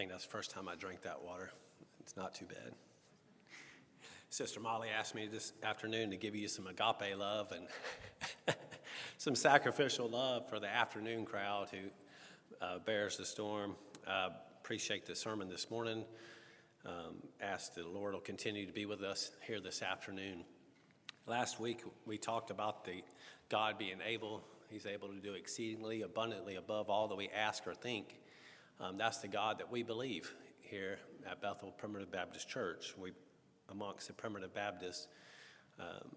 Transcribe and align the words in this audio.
think 0.00 0.10
that's 0.10 0.24
the 0.24 0.30
first 0.30 0.50
time 0.50 0.66
I 0.66 0.76
drank 0.76 1.02
that 1.02 1.22
water. 1.22 1.50
It's 2.00 2.16
not 2.16 2.34
too 2.34 2.46
bad. 2.46 2.72
Sister 4.30 4.58
Molly 4.58 4.88
asked 4.88 5.14
me 5.14 5.28
this 5.30 5.52
afternoon 5.62 6.08
to 6.10 6.16
give 6.16 6.34
you 6.34 6.48
some 6.48 6.66
agape 6.66 7.18
love 7.18 7.52
and 7.52 8.56
some 9.18 9.34
sacrificial 9.34 10.08
love 10.08 10.48
for 10.48 10.58
the 10.58 10.68
afternoon 10.68 11.26
crowd 11.26 11.68
who 11.70 11.90
uh, 12.64 12.78
bears 12.78 13.18
the 13.18 13.26
storm. 13.26 13.76
Uh, 14.06 14.30
appreciate 14.62 15.04
the 15.04 15.14
sermon 15.14 15.50
this 15.50 15.70
morning. 15.70 16.06
Um, 16.86 17.16
ask 17.42 17.74
the 17.74 17.86
Lord 17.86 18.14
will 18.14 18.22
continue 18.22 18.64
to 18.64 18.72
be 18.72 18.86
with 18.86 19.02
us 19.02 19.32
here 19.46 19.60
this 19.60 19.82
afternoon. 19.82 20.44
Last 21.26 21.60
week 21.60 21.82
we 22.06 22.16
talked 22.16 22.50
about 22.50 22.86
the 22.86 23.02
God 23.50 23.76
being 23.76 23.98
able, 24.06 24.42
He's 24.70 24.86
able 24.86 25.08
to 25.08 25.20
do 25.20 25.34
exceedingly 25.34 26.00
abundantly 26.00 26.54
above 26.54 26.88
all 26.88 27.06
that 27.08 27.16
we 27.16 27.28
ask 27.28 27.66
or 27.66 27.74
think. 27.74 28.19
Um, 28.80 28.96
that's 28.96 29.18
the 29.18 29.28
God 29.28 29.58
that 29.58 29.70
we 29.70 29.82
believe 29.82 30.32
here 30.62 30.98
at 31.30 31.42
Bethel 31.42 31.70
Primitive 31.76 32.10
Baptist 32.10 32.48
Church. 32.48 32.94
We, 32.96 33.12
amongst 33.68 34.06
the 34.06 34.14
Primitive 34.14 34.54
Baptists, 34.54 35.06
um, 35.78 36.16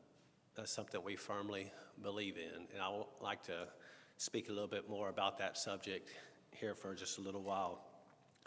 that's 0.55 0.72
something 0.72 1.03
we 1.03 1.17
firmly 1.17 1.73
believe 2.02 2.38
in. 2.38 2.67
And 2.73 2.81
I 2.81 2.88
would 2.89 3.05
like 3.22 3.44
to 3.44 3.67
speak 4.16 4.48
a 4.48 4.53
little 4.53 4.70
bit 4.70 4.89
more 4.89 5.09
about 5.09 5.39
that 5.39 5.58
subject 5.58 6.09
here 6.52 6.73
for 6.73 6.95
just 6.95 7.17
a 7.17 7.22
little 7.22 7.41
while. 7.41 7.84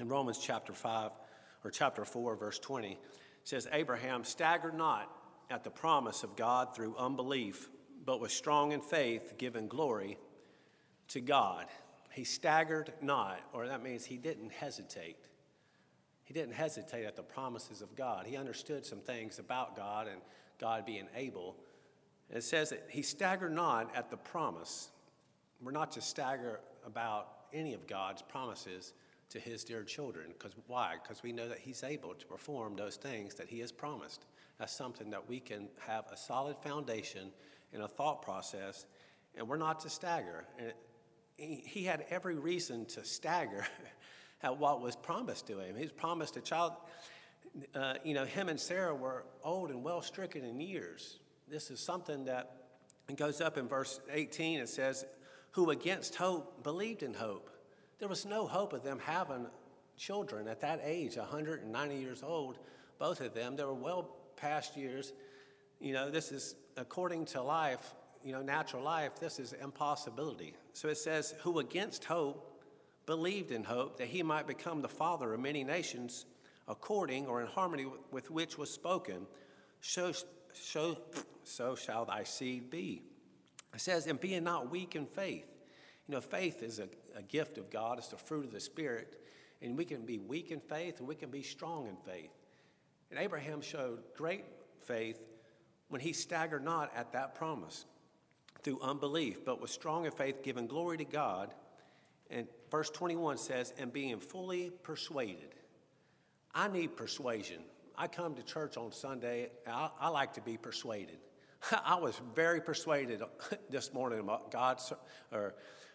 In 0.01 0.09
Romans 0.09 0.39
chapter 0.39 0.73
5, 0.73 1.11
or 1.63 1.71
chapter 1.71 2.07
4, 2.07 2.37
verse 2.37 2.59
20, 2.59 2.99
says, 3.45 3.69
Abraham 3.71 4.25
staggered 4.25 4.75
not 4.75 5.11
at 5.51 5.63
the 5.63 5.71
promise 5.71 6.23
of 6.23 6.37
God 6.37 6.75
through 6.75 6.97
unbelief, 6.97 7.69
but 8.07 8.21
was 8.21 8.33
strong 8.33 8.73
in 8.73 8.81
faith, 8.81 9.35
giving 9.37 9.69
glory 9.69 10.17
to 11.09 11.21
God. 11.21 11.67
He 12.17 12.25
staggered 12.25 12.95
not, 13.03 13.41
or 13.53 13.69
that 13.69 13.83
means 13.83 14.07
he 14.07 14.17
didn't 14.17 14.51
hesitate. 14.51 15.19
He 16.25 16.33
didn't 16.33 16.55
hesitate 16.55 17.05
at 17.05 17.15
the 17.15 17.23
promises 17.23 17.83
of 17.83 17.95
God. 17.95 18.25
He 18.27 18.39
understood 18.39 18.87
some 18.87 19.01
things 19.01 19.39
about 19.39 19.77
God 19.77 20.09
and 20.09 20.23
God 20.59 20.87
being 20.87 21.09
able. 21.15 21.57
And 22.31 22.39
it 22.39 22.43
says 22.43 22.71
that 22.71 22.87
he 22.89 23.03
staggered 23.03 23.53
not 23.53 23.95
at 23.95 24.11
the 24.11 24.17
promise. 24.17 24.89
We're 25.61 25.73
not 25.73 25.93
to 25.93 26.01
stagger 26.01 26.61
about 26.87 27.29
any 27.53 27.75
of 27.75 27.87
God's 27.87 28.23
promises 28.23 28.95
to 29.29 29.39
his 29.39 29.63
dear 29.63 29.85
children. 29.85 30.29
Because 30.29 30.53
why? 30.69 30.95
Because 31.03 31.23
we 31.23 31.33
know 31.33 31.51
that 31.51 31.59
he's 31.59 31.85
able 31.85 32.15
to 32.15 32.27
perform 32.27 32.77
those 32.77 32.97
things 32.97 33.35
that 33.35 33.49
he 33.49 33.59
has 33.59 33.73
promised. 33.73 34.25
That's 34.59 34.73
something 34.75 35.11
that 35.11 35.29
we 35.29 35.39
can 35.39 35.69
have 35.87 36.07
a 36.11 36.17
solid 36.17 36.57
foundation 36.63 37.29
in 37.75 37.83
a 37.83 37.89
thought 37.89 38.23
process, 38.23 38.87
and 39.37 39.47
we're 39.47 39.59
not 39.59 39.81
to 39.81 39.91
stagger. 39.91 40.47
And 40.59 40.73
he 41.37 41.85
had 41.85 42.05
every 42.11 42.37
reason 42.37 42.87
to 42.87 43.05
stagger 43.05 43.67
at 44.43 44.59
what 44.59 44.81
was 44.81 44.97
promised 44.97 45.47
to 45.49 45.59
him. 45.59 45.77
He 45.77 45.83
was 45.83 45.93
promised 45.93 46.37
a 46.37 46.41
child. 46.41 46.73
Uh, 47.75 47.95
you 48.05 48.15
know, 48.15 48.25
him 48.25 48.49
and 48.49 48.61
Sarah 48.61 48.95
were 48.95 49.25
old 49.43 49.71
and 49.71 49.83
well 49.83 50.03
stricken 50.03 50.45
in 50.45 50.61
years. 50.61 51.19
This 51.49 51.71
is 51.71 51.81
something 51.81 52.25
that 52.25 52.51
goes 53.15 53.41
up 53.41 53.57
in 53.57 53.69
verse 53.69 54.01
18. 54.11 54.61
It 54.61 54.69
says, 54.69 55.05
Who 55.53 55.71
against 55.71 56.17
hope 56.17 56.63
believed 56.63 57.03
in 57.03 57.15
hope. 57.15 57.51
There 57.99 58.09
was 58.09 58.27
no 58.27 58.47
hope 58.47 58.73
of 58.73 58.83
them 58.83 58.99
having 58.99 59.47
children 59.97 60.49
at 60.49 60.61
that 60.61 60.81
age, 60.83 61.17
190 61.17 61.97
years 61.97 62.23
old, 62.23 62.59
both 62.99 63.21
of 63.21 63.33
them. 63.33 63.57
They 63.57 63.65
were 63.65 63.73
well 63.73 64.11
past 64.37 64.77
years. 64.77 65.13
You 65.81 65.95
know, 65.95 66.11
this 66.11 66.33
is 66.33 66.57
according 66.77 67.27
to 67.27 67.43
life, 67.43 67.95
you 68.27 68.33
know, 68.33 68.43
natural 68.43 68.83
life, 68.83 69.21
this 69.21 69.39
is 69.39 69.53
impossibility. 69.53 70.53
So 70.73 70.89
it 70.89 70.99
says, 70.99 71.35
Who 71.43 71.61
against 71.61 72.05
hope 72.05 72.61
believed 73.07 73.53
in 73.53 73.63
hope 73.63 73.99
that 73.99 74.09
he 74.09 74.25
might 74.25 74.49
become 74.49 74.83
the 74.83 74.89
father 74.89 75.33
of 75.33 75.39
many 75.39 75.63
nations, 75.63 76.27
according 76.67 77.29
or 77.29 77.41
in 77.41 77.47
harmony 77.47 77.87
with 78.11 78.29
which 78.33 78.59
was 78.59 78.69
spoken, 78.69 79.29
so, 79.81 80.13
so, 80.53 80.99
so 81.45 81.77
shall 81.77 82.05
thy 82.05 82.25
seed 82.25 82.69
be. 82.69 83.05
It 83.73 83.81
says, 83.81 84.09
And 84.09 84.19
being 84.19 84.43
not 84.43 84.73
weak 84.73 84.97
in 84.97 85.07
faith. 85.07 85.47
You 86.09 86.17
know, 86.17 86.21
faith 86.21 86.65
is 86.65 86.81
a, 86.81 86.89
a 87.17 87.23
gift 87.23 87.59
of 87.59 87.71
God, 87.71 87.99
it's 87.99 88.09
the 88.09 88.17
fruit 88.17 88.45
of 88.45 88.53
the 88.53 88.59
Spirit. 88.59 89.21
And 89.63 89.79
we 89.79 89.85
can 89.85 90.05
be 90.05 90.19
weak 90.19 90.51
in 90.51 90.59
faith 90.59 90.99
and 90.99 91.07
we 91.07 91.15
can 91.15 91.31
be 91.31 91.43
strong 91.43 91.87
in 91.87 91.97
faith. 91.97 92.33
And 93.09 93.21
Abraham 93.21 93.61
showed 93.61 94.01
great 94.17 94.45
faith 94.81 95.21
when 95.89 96.01
he 96.01 96.13
staggered 96.13 96.65
not 96.65 96.91
at 96.97 97.13
that 97.13 97.37
promise 97.37 97.87
through 98.67 98.81
unbelief, 98.83 99.45
but 99.45 99.61
was 99.61 99.71
strong 99.71 100.07
in 100.07 100.11
faith, 100.11 100.43
giving 100.43 100.67
glory 100.67 100.97
to 100.97 101.05
God. 101.05 101.55
And 102.31 102.49
verse 102.69 102.91
21 102.91 103.39
says, 103.39 103.73
and 103.79 103.93
being 103.93 104.19
fully 104.19 104.73
persuaded. 104.83 105.55
I 106.53 106.67
need 106.67 106.97
persuasion. 106.97 107.63
I 107.97 108.09
come 108.09 108.35
to 108.35 108.43
church 108.43 108.77
on 108.77 108.91
Sunday, 108.91 109.51
I, 109.69 109.91
I 110.01 110.09
like 110.09 110.33
to 110.33 110.41
be 110.41 110.57
persuaded. 110.57 111.19
I 111.85 111.95
was 111.95 112.21
very 112.35 112.61
persuaded 112.61 113.23
this 113.71 113.95
morning 113.95 114.19
about 114.19 114.51
God's, 114.51 114.93
or 115.31 115.55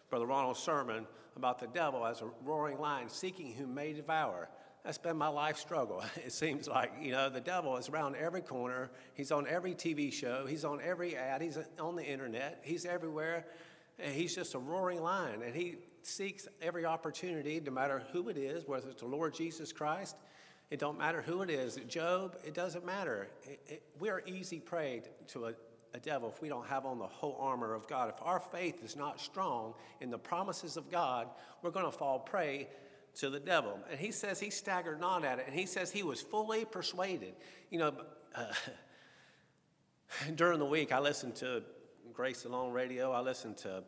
Brother 0.09 0.28
Ronald's 0.28 0.62
sermon 0.62 1.06
about 1.36 1.59
the 1.59 1.68
devil 1.68 2.06
as 2.06 2.22
a 2.22 2.30
roaring 2.46 2.80
lion 2.80 3.09
seeking 3.09 3.52
whom 3.52 3.76
may 3.76 3.92
devour. 3.92 4.48
That's 4.84 4.97
been 4.97 5.18
my 5.18 5.28
life 5.28 5.58
struggle. 5.58 6.03
It 6.25 6.31
seems 6.31 6.68
like, 6.68 6.94
you 7.02 7.12
know, 7.12 7.30
the 7.30 7.42
devil 7.42 7.78
is 7.78 7.90
around 7.90 8.16
every 8.16 8.42
corner. 8.42 8.90
He's 9.14 9.31
on 9.31 9.47
every 9.47 9.75
TV 9.75 10.12
show. 10.12 10.46
He's 10.46 10.66
on 10.66 10.80
every 10.81 11.16
ad. 11.16 11.42
He's 11.42 11.58
on 11.80 11.96
the 11.96 12.03
internet. 12.03 12.62
He's 12.64 12.86
everywhere. 12.86 13.46
And 14.00 14.14
he's 14.14 14.34
just 14.34 14.56
a 14.56 14.59
roaring 14.59 15.02
lion. 15.02 15.44
And 15.44 15.53
he 15.56 15.75
seeks 16.02 16.47
every 16.62 16.86
opportunity, 16.86 17.59
no 17.59 17.72
matter 17.72 18.03
who 18.12 18.30
it 18.30 18.38
is, 18.38 18.68
whether 18.68 18.90
it's 18.90 19.02
the 19.02 19.08
Lord 19.08 19.34
Jesus 19.34 19.72
Christ, 19.72 20.16
it 20.72 20.80
don't 20.80 20.97
matter 20.97 21.22
who 21.22 21.41
it 21.41 21.50
is. 21.50 21.75
Job, 21.88 22.38
it 22.46 22.53
doesn't 22.53 22.86
matter. 22.86 23.28
It, 23.44 23.59
it, 23.68 23.84
we 24.00 24.09
are 24.09 24.24
easy 24.25 24.59
prey 24.59 25.03
to 25.28 25.47
a 25.47 25.53
a 25.94 26.00
devil 26.00 26.30
if 26.34 26.41
we 26.41 26.50
don't 26.50 26.66
have 26.68 26.86
on 26.86 26.97
the 26.97 27.08
whole 27.08 27.38
armor 27.40 27.74
of 27.74 27.88
God. 27.88 28.09
If 28.09 28.22
our 28.22 28.40
faith 28.40 28.84
is 28.84 28.96
not 28.96 29.20
strong 29.20 29.74
in 30.00 30.09
the 30.09 30.18
promises 30.18 30.78
of 30.78 30.90
God, 30.90 31.28
we're 31.62 31.72
going 31.72 31.86
to 31.86 31.91
fall 31.91 32.20
prey 32.20 32.68
to 33.16 33.30
the 33.30 33.40
devil. 33.40 33.80
And 33.90 34.00
he 34.00 34.12
says 34.12 34.40
he 34.40 34.50
staggered 34.50 35.00
not 35.00 35.24
at 35.26 35.40
it, 35.40 35.46
and 35.48 35.56
he 35.56 35.66
says 35.66 35.92
he 35.92 36.04
was 36.04 36.22
fully 36.22 36.66
persuaded. 36.66 37.34
You 37.70 37.80
know, 37.80 37.94
uh, 38.36 38.46
during 40.36 40.60
the 40.60 40.66
week, 40.66 40.92
I 40.92 41.00
listen 41.00 41.32
to 41.34 41.64
Grace 42.14 42.46
Alone 42.46 42.72
radio, 42.72 43.12
I 43.12 43.22
listen 43.22 43.56
to 43.56 43.84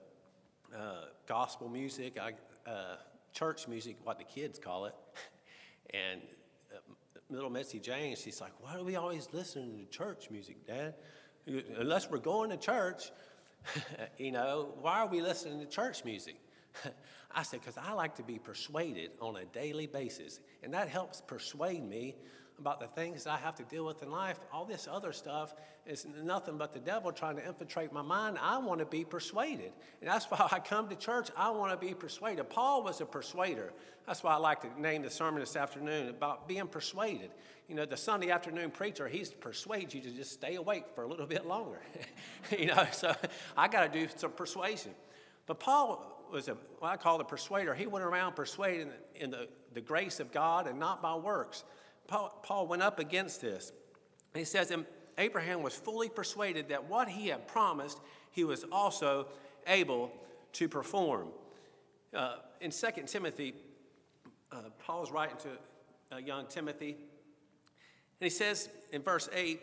uh, 0.75 1.06
gospel 1.28 1.69
music, 1.69 2.17
I, 2.19 2.33
uh, 2.69 2.95
church 3.33 3.67
music, 3.67 3.97
what 4.03 4.17
the 4.17 4.23
kids 4.23 4.59
call 4.59 4.85
it. 4.85 4.95
And 5.94 6.22
uh, 6.73 6.78
little 7.29 7.51
Missy 7.51 7.78
Jane, 7.78 8.16
she's 8.16 8.41
like, 8.41 8.53
Why 8.62 8.78
are 8.78 8.83
we 8.83 8.95
always 8.95 9.28
listening 9.31 9.78
to 9.78 9.85
church 9.85 10.31
music, 10.31 10.66
Dad? 10.66 10.95
Unless 11.78 12.09
we're 12.09 12.17
going 12.17 12.50
to 12.50 12.57
church, 12.57 13.12
you 14.17 14.31
know, 14.31 14.73
why 14.81 15.01
are 15.01 15.07
we 15.07 15.22
listening 15.22 15.59
to 15.59 15.67
church 15.67 16.03
music? 16.03 16.38
I 17.35 17.44
said, 17.44 17.61
because 17.61 17.78
I 17.78 17.94
like 17.94 18.16
to 18.16 18.23
be 18.23 18.39
persuaded 18.39 19.11
on 19.19 19.35
a 19.38 19.45
daily 19.45 19.88
basis. 19.88 20.39
And 20.61 20.73
that 20.73 20.88
helps 20.88 21.22
persuade 21.22 21.84
me 21.84 22.16
about 22.59 22.79
the 22.79 22.88
things 22.88 23.25
I 23.25 23.38
have 23.38 23.56
to 23.56 23.63
deal 23.63 23.85
with 23.85 24.03
in 24.03 24.11
life. 24.11 24.39
All 24.51 24.66
this 24.66 24.88
other 24.89 25.12
stuff 25.12 25.56
is 25.85 26.06
nothing 26.23 26.57
but 26.57 26.73
the 26.73 26.79
devil 26.79 27.12
trying 27.12 27.35
to 27.38 27.45
infiltrate 27.45 27.91
my 27.91 28.01
mind. 28.01 28.38
I 28.41 28.57
want 28.59 28.79
to 28.79 28.85
be 28.85 29.03
persuaded. 29.03 29.72
And 30.01 30.09
that's 30.09 30.25
why 30.29 30.47
I 30.51 30.59
come 30.59 30.88
to 30.89 30.95
church. 30.95 31.29
I 31.35 31.50
want 31.51 31.72
to 31.72 31.85
be 31.85 31.94
persuaded. 31.94 32.50
Paul 32.50 32.83
was 32.83 33.01
a 33.01 33.06
persuader. 33.06 33.73
That's 34.06 34.23
why 34.23 34.33
I 34.33 34.38
like 34.38 34.62
to 34.62 34.81
name 34.81 35.01
the 35.01 35.09
sermon 35.09 35.39
this 35.39 35.56
afternoon 35.56 36.09
about 36.09 36.47
being 36.47 36.67
persuaded. 36.67 37.31
You 37.67 37.75
know, 37.75 37.85
the 37.85 37.97
Sunday 37.97 38.29
afternoon 38.29 38.72
preacher, 38.72 39.07
he's 39.07 39.29
to 39.29 39.38
persuade 39.38 39.94
you 39.94 40.01
to 40.01 40.12
just 40.12 40.33
stay 40.33 40.56
awake 40.56 40.85
for 40.94 41.03
a 41.03 41.07
little 41.07 41.25
bit 41.35 41.45
longer. 41.45 41.79
you 42.57 42.67
know, 42.67 42.85
so 42.91 43.16
I 43.57 43.67
got 43.67 43.91
to 43.91 44.00
do 44.00 44.07
some 44.16 44.31
persuasion. 44.31 44.91
But 45.45 45.59
Paul 45.59 46.12
was 46.33 46.47
a, 46.49 46.57
what 46.79 46.89
I 46.89 46.97
call 46.97 47.21
a 47.21 47.23
persuader. 47.23 47.74
He 47.74 47.85
went 47.85 48.03
around 48.03 48.35
persuading 48.35 48.89
in 49.15 49.31
the, 49.31 49.47
the 49.74 49.81
grace 49.81 50.19
of 50.19 50.31
God 50.31 50.68
and 50.68 50.80
not 50.80 51.01
by 51.01 51.15
works. 51.15 51.63
Paul, 52.07 52.38
Paul 52.44 52.68
went 52.68 52.81
up 52.81 53.00
against 53.00 53.39
this. 53.39 53.71
He 54.33 54.44
says, 54.44 54.71
and 54.71 54.85
Abraham 55.18 55.62
was 55.62 55.75
fully 55.75 56.09
persuaded 56.09 56.69
that 56.69 56.89
what 56.89 57.07
he 57.07 57.27
had 57.27 57.47
promised, 57.47 58.00
he 58.31 58.44
was 58.44 58.65
also 58.71 59.27
able 59.68 60.12
to 60.53 60.68
perform. 60.68 61.27
Uh, 62.13 62.38
in 62.62 62.71
2 62.71 62.88
Timothy, 63.06 63.53
uh, 64.51 64.56
Paul's 64.80 65.12
writing 65.12 65.38
to 65.38 66.15
uh, 66.15 66.19
young 66.19 66.47
Timothy, 66.47 66.89
and 66.91 68.25
he 68.25 68.30
says 68.30 68.69
in 68.91 69.01
verse 69.01 69.30
8, 69.33 69.62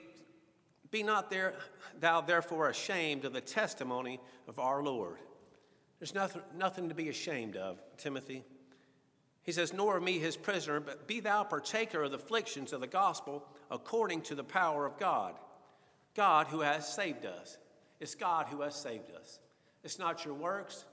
Be 0.91 1.03
not 1.03 1.31
there, 1.31 1.55
thou 1.99 2.21
therefore 2.21 2.69
ashamed 2.69 3.25
of 3.25 3.33
the 3.33 3.41
testimony 3.41 4.21
of 4.47 4.59
our 4.59 4.83
Lord. 4.83 5.19
There's 6.01 6.15
nothing, 6.15 6.43
nothing 6.57 6.89
to 6.89 6.95
be 6.95 7.09
ashamed 7.11 7.57
of, 7.57 7.79
Timothy. 7.99 8.43
He 9.43 9.53
says, 9.53 9.73
Nor 9.73 9.99
of 9.99 10.03
me 10.03 10.19
his 10.19 10.37
prisoner, 10.37 10.81
but 10.81 11.07
be 11.07 11.21
thou 11.21 11.45
partaker 11.45 12.03
of 12.03 12.11
the 12.11 12.17
afflictions 12.17 12.73
of 12.73 12.81
the 12.81 12.87
gospel 12.87 13.45
according 13.71 14.23
to 14.23 14.35
the 14.35 14.45
power 14.45 14.87
of 14.87 14.99
God. 14.99 15.35
God 16.15 16.49
who 16.49 16.61
has 16.61 16.93
saved 16.93 17.27
us. 17.27 17.59
It's 18.01 18.15
God 18.15 18.47
who 18.49 18.63
has 18.63 18.75
saved 18.75 19.13
us. 19.15 19.39
It's 19.85 19.99
not 19.99 20.25
your 20.25 20.35
works, 20.35 20.85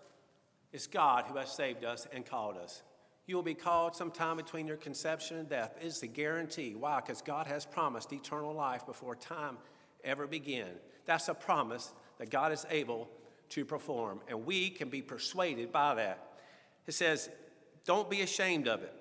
it's 0.72 0.88
God 0.88 1.26
who 1.28 1.38
has 1.38 1.52
saved 1.52 1.84
us 1.84 2.08
and 2.14 2.26
called 2.26 2.58
us. 2.58 2.84
You 3.26 3.36
will 3.36 3.44
be 3.44 3.54
called 3.54 3.96
sometime 3.96 4.38
between 4.38 4.68
your 4.68 4.78
conception 4.78 5.38
and 5.38 5.50
death. 5.50 5.76
It's 5.82 6.00
the 6.00 6.08
guarantee. 6.08 6.76
Why? 6.76 7.02
Because 7.02 7.22
God 7.22 7.48
has 7.48 7.66
promised 7.66 8.14
eternal 8.14 8.54
life 8.54 8.86
before 8.86 9.16
time 9.16 9.58
ever 10.04 10.28
began. 10.28 10.70
That's 11.06 11.28
a 11.28 11.34
promise 11.34 11.94
that 12.20 12.30
God 12.30 12.54
is 12.54 12.66
able 12.70 13.10
to 13.50 13.66
perform, 13.66 14.22
and 14.28 14.46
we 14.46 14.70
can 14.70 14.90
be 14.90 15.02
persuaded 15.02 15.72
by 15.72 15.96
that. 15.96 16.40
It 16.86 16.94
says, 16.94 17.30
Don't 17.86 18.10
be 18.10 18.22
ashamed 18.22 18.68
of 18.68 18.82
it, 18.82 18.94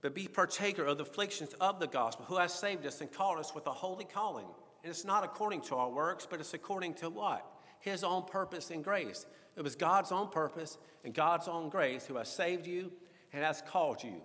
but 0.00 0.14
be 0.14 0.28
partaker 0.28 0.84
of 0.84 0.98
the 0.98 1.04
afflictions 1.04 1.54
of 1.60 1.80
the 1.80 1.86
gospel, 1.86 2.24
who 2.26 2.36
has 2.36 2.52
saved 2.52 2.86
us 2.86 3.00
and 3.00 3.12
called 3.12 3.38
us 3.38 3.54
with 3.54 3.66
a 3.66 3.72
holy 3.72 4.04
calling. 4.04 4.46
And 4.82 4.90
it's 4.90 5.04
not 5.04 5.24
according 5.24 5.60
to 5.62 5.76
our 5.76 5.90
works, 5.90 6.26
but 6.28 6.40
it's 6.40 6.54
according 6.54 6.94
to 6.94 7.10
what? 7.10 7.44
His 7.80 8.02
own 8.02 8.24
purpose 8.24 8.70
and 8.70 8.82
grace. 8.82 9.26
It 9.56 9.62
was 9.62 9.76
God's 9.76 10.12
own 10.12 10.28
purpose 10.28 10.78
and 11.04 11.12
God's 11.12 11.48
own 11.48 11.68
grace 11.68 12.06
who 12.06 12.16
has 12.16 12.28
saved 12.28 12.66
you 12.66 12.90
and 13.32 13.44
has 13.44 13.62
called 13.66 14.02
you. 14.02 14.22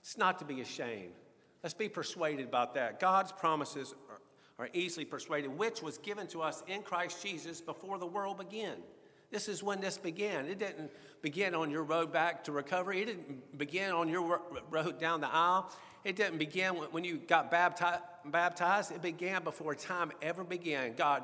It's 0.00 0.18
not 0.18 0.38
to 0.40 0.44
be 0.44 0.60
ashamed. 0.60 1.12
Let's 1.62 1.74
be 1.74 1.88
persuaded 1.88 2.46
about 2.46 2.74
that. 2.74 2.98
God's 2.98 3.30
promises 3.30 3.94
are, 4.62 4.68
easily 4.72 5.04
persuaded, 5.04 5.56
which 5.58 5.82
was 5.82 5.98
given 5.98 6.26
to 6.28 6.40
us 6.42 6.62
in 6.66 6.82
Christ 6.82 7.22
Jesus 7.22 7.60
before 7.60 7.98
the 7.98 8.06
world 8.06 8.38
began. 8.38 8.76
This 9.30 9.48
is 9.48 9.62
when 9.62 9.80
this 9.80 9.98
began. 9.98 10.46
It 10.46 10.58
didn't 10.58 10.90
begin 11.22 11.54
on 11.54 11.70
your 11.70 11.84
road 11.84 12.12
back 12.12 12.44
to 12.44 12.52
recovery. 12.52 13.00
It 13.02 13.06
didn't 13.06 13.58
begin 13.58 13.90
on 13.90 14.08
your 14.08 14.40
road 14.70 15.00
down 15.00 15.20
the 15.20 15.32
aisle. 15.32 15.70
It 16.04 16.16
didn't 16.16 16.38
begin 16.38 16.74
when 16.74 17.04
you 17.04 17.16
got 17.16 17.50
baptized. 17.50 18.92
It 18.92 19.02
began 19.02 19.42
before 19.42 19.74
time 19.74 20.12
ever 20.20 20.44
began. 20.44 20.94
God 20.94 21.22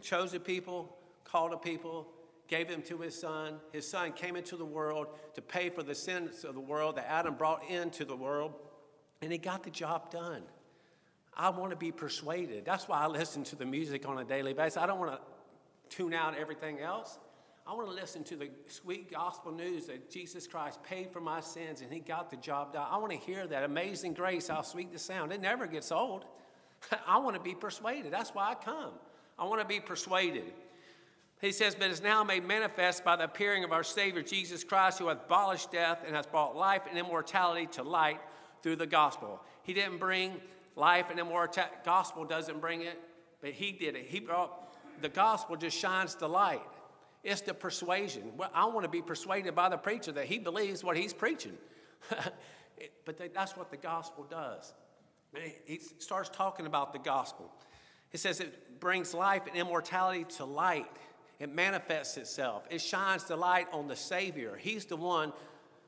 chose 0.00 0.34
a 0.34 0.40
people, 0.40 0.96
called 1.24 1.52
a 1.52 1.56
people, 1.56 2.08
gave 2.48 2.68
them 2.68 2.82
to 2.82 2.98
his 2.98 3.18
son. 3.18 3.60
His 3.72 3.88
son 3.88 4.12
came 4.12 4.36
into 4.36 4.56
the 4.56 4.64
world 4.64 5.06
to 5.34 5.40
pay 5.40 5.70
for 5.70 5.82
the 5.82 5.94
sins 5.94 6.44
of 6.44 6.54
the 6.54 6.60
world 6.60 6.96
that 6.96 7.08
Adam 7.08 7.34
brought 7.34 7.62
into 7.70 8.04
the 8.04 8.16
world, 8.16 8.54
and 9.20 9.30
he 9.30 9.38
got 9.38 9.62
the 9.62 9.70
job 9.70 10.10
done. 10.10 10.42
I 11.36 11.50
want 11.50 11.70
to 11.70 11.76
be 11.76 11.92
persuaded. 11.92 12.64
That's 12.64 12.88
why 12.88 13.00
I 13.00 13.06
listen 13.06 13.42
to 13.44 13.56
the 13.56 13.64
music 13.64 14.06
on 14.06 14.18
a 14.18 14.24
daily 14.24 14.52
basis. 14.52 14.76
I 14.76 14.86
don't 14.86 14.98
want 14.98 15.12
to 15.12 15.20
tune 15.94 16.12
out 16.12 16.36
everything 16.36 16.80
else. 16.80 17.18
I 17.66 17.74
want 17.74 17.88
to 17.88 17.94
listen 17.94 18.24
to 18.24 18.36
the 18.36 18.50
sweet 18.66 19.10
gospel 19.10 19.52
news 19.52 19.86
that 19.86 20.10
Jesus 20.10 20.46
Christ 20.46 20.82
paid 20.82 21.10
for 21.12 21.20
my 21.20 21.40
sins 21.40 21.80
and 21.80 21.92
he 21.92 22.00
got 22.00 22.30
the 22.30 22.36
job 22.36 22.72
done. 22.72 22.86
I 22.90 22.96
want 22.96 23.12
to 23.12 23.18
hear 23.18 23.46
that 23.46 23.62
amazing 23.62 24.14
grace, 24.14 24.48
how 24.48 24.62
sweet 24.62 24.92
the 24.92 24.98
sound. 24.98 25.32
It 25.32 25.40
never 25.40 25.66
gets 25.66 25.92
old. 25.92 26.24
I 27.06 27.18
want 27.18 27.36
to 27.36 27.42
be 27.42 27.54
persuaded. 27.54 28.12
That's 28.12 28.30
why 28.30 28.50
I 28.50 28.54
come. 28.54 28.92
I 29.38 29.44
want 29.44 29.60
to 29.60 29.66
be 29.66 29.80
persuaded. 29.80 30.52
He 31.40 31.52
says, 31.52 31.74
But 31.74 31.90
is 31.90 32.02
now 32.02 32.24
made 32.24 32.44
manifest 32.44 33.04
by 33.04 33.16
the 33.16 33.24
appearing 33.24 33.64
of 33.64 33.72
our 33.72 33.84
Savior 33.84 34.22
Jesus 34.22 34.64
Christ, 34.64 34.98
who 34.98 35.08
hath 35.08 35.24
abolished 35.24 35.72
death 35.72 36.02
and 36.06 36.14
has 36.14 36.26
brought 36.26 36.56
life 36.56 36.82
and 36.88 36.98
immortality 36.98 37.66
to 37.72 37.82
light 37.82 38.20
through 38.62 38.76
the 38.76 38.86
gospel. 38.86 39.40
He 39.62 39.72
didn't 39.72 39.98
bring 39.98 40.40
life 40.76 41.06
and 41.10 41.18
immortality, 41.18 41.74
gospel 41.84 42.24
doesn't 42.24 42.60
bring 42.60 42.82
it, 42.82 42.98
but 43.40 43.50
He 43.50 43.72
did 43.72 43.96
it. 43.96 44.06
He 44.06 44.20
brought 44.20 44.72
the 45.00 45.08
gospel, 45.08 45.56
just 45.56 45.78
shines 45.78 46.14
the 46.14 46.28
light. 46.28 46.62
It's 47.24 47.40
the 47.40 47.54
persuasion. 47.54 48.32
Well, 48.36 48.50
I 48.54 48.66
want 48.66 48.84
to 48.84 48.88
be 48.88 49.02
persuaded 49.02 49.54
by 49.54 49.68
the 49.68 49.76
preacher 49.76 50.12
that 50.12 50.26
he 50.26 50.38
believes 50.38 50.82
what 50.82 50.96
he's 50.96 51.12
preaching. 51.12 51.56
but 53.04 53.20
that's 53.32 53.56
what 53.56 53.70
the 53.70 53.76
gospel 53.76 54.26
does. 54.28 54.74
He 55.64 55.78
starts 55.98 56.28
talking 56.28 56.66
about 56.66 56.92
the 56.92 56.98
gospel. 56.98 57.50
It 58.12 58.20
says 58.20 58.40
it 58.40 58.80
brings 58.80 59.14
life 59.14 59.42
and 59.46 59.56
immortality 59.56 60.24
to 60.36 60.44
light. 60.44 60.90
It 61.38 61.54
manifests 61.54 62.16
itself. 62.16 62.66
It 62.70 62.80
shines 62.80 63.24
the 63.24 63.36
light 63.36 63.66
on 63.72 63.88
the 63.88 63.96
Savior. 63.96 64.56
He's 64.60 64.84
the 64.84 64.96
one 64.96 65.32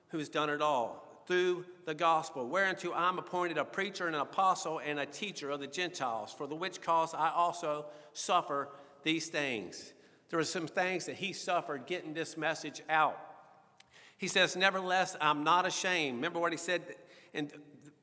who's 0.09 0.29
done 0.29 0.51
it 0.51 0.63
all 0.63 1.04
through 1.27 1.65
the 1.87 1.95
gospel, 1.95 2.49
whereunto 2.49 2.93
I'm 2.93 3.19
appointed 3.19 3.59
a 3.59 3.65
preacher 3.65 4.07
and 4.07 4.15
an 4.15 4.23
apostle 4.23 4.81
and 4.85 4.99
a 4.99 5.07
teacher 5.07 5.51
of 5.51 5.61
the 5.61 5.67
Gentiles, 5.67 6.33
for 6.37 6.47
the 6.47 6.55
which 6.55 6.81
cause 6.81 7.15
I 7.15 7.31
also 7.31 7.87
suffer 8.13 8.69
these 9.03 9.29
things. 9.29 9.93
There 10.31 10.39
were 10.39 10.45
some 10.45 10.67
things 10.67 11.07
that 11.07 11.17
he 11.17 11.33
suffered 11.33 11.87
getting 11.87 12.15
this 12.15 12.37
message 12.37 12.83
out. 12.89 13.19
He 14.17 14.29
says, 14.29 14.57
Nevertheless, 14.57 15.17
I'm 15.21 15.45
not 15.45 15.67
ashamed. 15.67 16.17
Remember 16.17 16.41
what 16.41 16.53
he 16.53 16.59
said 16.59 16.83
in 17.33 17.51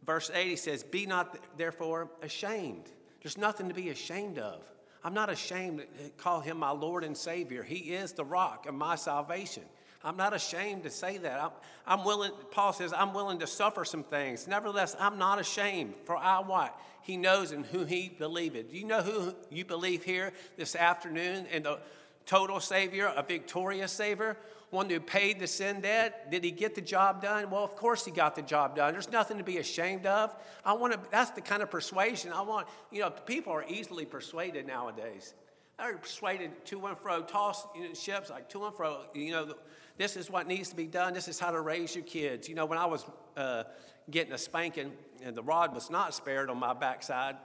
verse 0.06 0.30
8? 0.34 0.48
He 0.48 0.56
says, 0.56 0.84
Be 0.84 1.06
not 1.06 1.38
therefore 1.58 2.10
ashamed. 2.22 2.86
There's 3.22 3.38
nothing 3.38 3.68
to 3.68 3.74
be 3.74 3.90
ashamed 3.90 4.40
of. 4.40 4.64
I'm 5.04 5.14
not 5.14 5.30
ashamed 5.30 5.80
to 5.80 6.10
call 6.12 6.42
him 6.42 6.58
my 6.58 6.72
Lord 6.72 7.04
and 7.04 7.18
Savior. 7.18 7.64
He 7.64 7.94
is 7.94 8.14
the 8.14 8.26
rock 8.26 8.68
of 8.68 8.76
my 8.76 8.96
salvation. 8.96 9.64
I'm 10.03 10.18
not 10.18 10.33
ashamed 10.33 10.83
to 10.83 10.89
say 10.89 11.18
that. 11.19 11.42
I'm, 11.42 11.51
I'm, 11.86 12.06
willing, 12.06 12.31
Paul 12.51 12.74
says, 12.74 12.94
I'm 12.94 13.13
willing 13.13 13.39
to 13.39 13.48
suffer 13.48 13.86
some 13.86 14.03
things. 14.03 14.48
Nevertheless, 14.48 14.95
I'm 15.00 15.18
not 15.18 15.39
ashamed, 15.39 15.94
for 16.06 16.15
I 16.18 16.39
what? 16.39 16.80
He 17.01 17.18
knows 17.18 17.51
in 17.51 17.63
who 17.63 17.86
he 17.86 18.09
believed. 18.09 18.71
Do 18.71 18.77
you 18.77 18.86
know 18.86 19.01
who 19.01 19.36
you 19.50 19.65
believe 19.65 20.03
here 20.03 20.33
this 20.57 20.75
afternoon 20.75 21.45
in 21.48 21.63
the 21.63 21.80
total 22.25 22.59
Savior, 22.59 23.12
a 23.15 23.24
victorious 23.24 23.92
Savior? 23.92 24.38
one 24.71 24.89
who 24.89 25.00
paid 25.00 25.39
the 25.39 25.48
sin 25.48 25.81
debt. 25.81 26.31
Did 26.31 26.44
he 26.44 26.51
get 26.51 26.75
the 26.75 26.81
job 26.81 27.21
done? 27.21 27.50
Well, 27.50 27.63
of 27.63 27.75
course 27.75 28.06
he 28.06 28.12
got 28.12 28.36
the 28.36 28.42
job 28.42 28.77
done. 28.77 28.94
There's 28.94 29.12
nothing 29.12 29.38
to 29.38 29.44
be 29.44 29.57
ashamed 29.57 30.06
of. 30.06 30.36
I 30.65 30.74
want 30.74 30.94
to, 30.94 31.00
that's 31.12 31.31
the 31.31 31.42
kind 31.42 31.62
of 31.62 31.69
persuasion 31.69 32.31
I 32.31 32.42
want. 32.42 32.68
You 32.89 33.01
know, 33.01 33.09
people 33.09 33.53
are 33.53 33.65
easily 33.68 34.06
persuaded 34.06 34.65
nowadays. 34.65 35.33
They're 35.77 35.98
persuaded 35.98 36.65
to 36.68 36.86
and 36.86 36.98
fro, 36.98 37.21
toss 37.21 37.68
you 37.75 37.89
know, 37.89 37.94
ships 37.94 38.30
like 38.30 38.50
to 38.50 38.65
and 38.65 38.75
fro. 38.75 39.01
You 39.13 39.31
know, 39.31 39.53
this 39.98 40.18
is 40.18 40.30
what 40.30 40.48
needs 40.48 40.70
to 40.70 40.76
be 40.76 40.88
done. 40.88 41.14
This 41.14 41.28
is 41.28 41.40
how 41.40 41.52
to 41.52 41.62
raise 41.62 41.96
your 41.96 42.04
kids. 42.04 42.50
You 42.50 42.56
know, 42.56 42.66
when 42.66 42.78
I 42.78 42.86
was 42.86 43.06
uh, 43.38 43.64
getting 44.10 44.34
a 44.34 44.38
spanking 44.38 44.92
and 45.24 45.36
the 45.36 45.44
rod 45.44 45.74
was 45.74 45.90
not 45.90 46.14
spared 46.14 46.50
on 46.50 46.58
my 46.58 46.74
backside, 46.74 47.36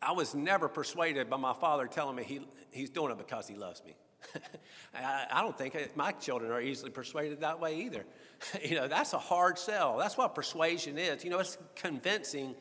I 0.00 0.12
was 0.12 0.34
never 0.34 0.68
persuaded 0.68 1.30
by 1.30 1.36
my 1.36 1.54
father 1.54 1.86
telling 1.86 2.16
me 2.16 2.24
he, 2.24 2.40
he's 2.70 2.90
doing 2.90 3.12
it 3.12 3.18
because 3.18 3.46
he 3.46 3.54
loves 3.54 3.82
me. 3.84 3.94
I 4.94 5.40
don't 5.40 5.56
think 5.56 5.76
my 5.96 6.12
children 6.12 6.50
are 6.50 6.60
easily 6.60 6.90
persuaded 6.90 7.40
that 7.40 7.60
way 7.60 7.80
either. 7.80 8.04
you 8.64 8.76
know, 8.76 8.88
that's 8.88 9.12
a 9.12 9.18
hard 9.18 9.58
sell. 9.58 9.96
That's 9.98 10.16
what 10.16 10.34
persuasion 10.34 10.98
is. 10.98 11.24
You 11.24 11.30
know, 11.30 11.38
it's 11.38 11.58
convincing 11.74 12.54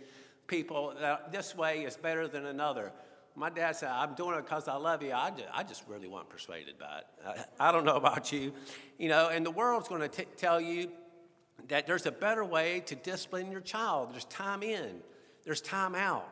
people 0.48 0.94
that 1.00 1.32
this 1.32 1.56
way 1.56 1.84
is 1.84 1.98
better 1.98 2.28
than 2.28 2.46
another. 2.46 2.92
My 3.36 3.50
dad 3.50 3.76
said, 3.76 3.90
I'm 3.90 4.14
doing 4.14 4.38
it 4.38 4.44
because 4.44 4.68
I 4.68 4.76
love 4.76 5.02
you. 5.02 5.14
I 5.14 5.32
just, 5.32 5.48
I 5.54 5.64
just 5.64 5.84
really 5.88 6.08
want 6.08 6.30
persuaded 6.30 6.78
by 6.78 7.00
it. 7.00 7.48
I, 7.60 7.70
I, 7.70 7.72
don't 7.72 7.86
know 7.86 7.96
about 7.96 8.32
you. 8.32 8.52
You 8.98 9.10
know, 9.10 9.30
and 9.30 9.46
the 9.46 9.52
world's 9.52 9.88
going 9.88 10.08
to 10.08 10.26
tell 10.38 10.60
you 10.60 10.90
that 11.70 11.88
there's 11.88 12.06
a 12.06 12.12
better 12.12 12.44
way 12.44 12.82
to 12.88 12.96
discipline 12.96 13.52
your 13.52 13.62
child. 13.62 14.12
There's 14.12 14.26
time 14.26 14.64
in, 14.64 15.02
there's 15.46 15.62
time 15.62 15.96
out. 15.96 16.28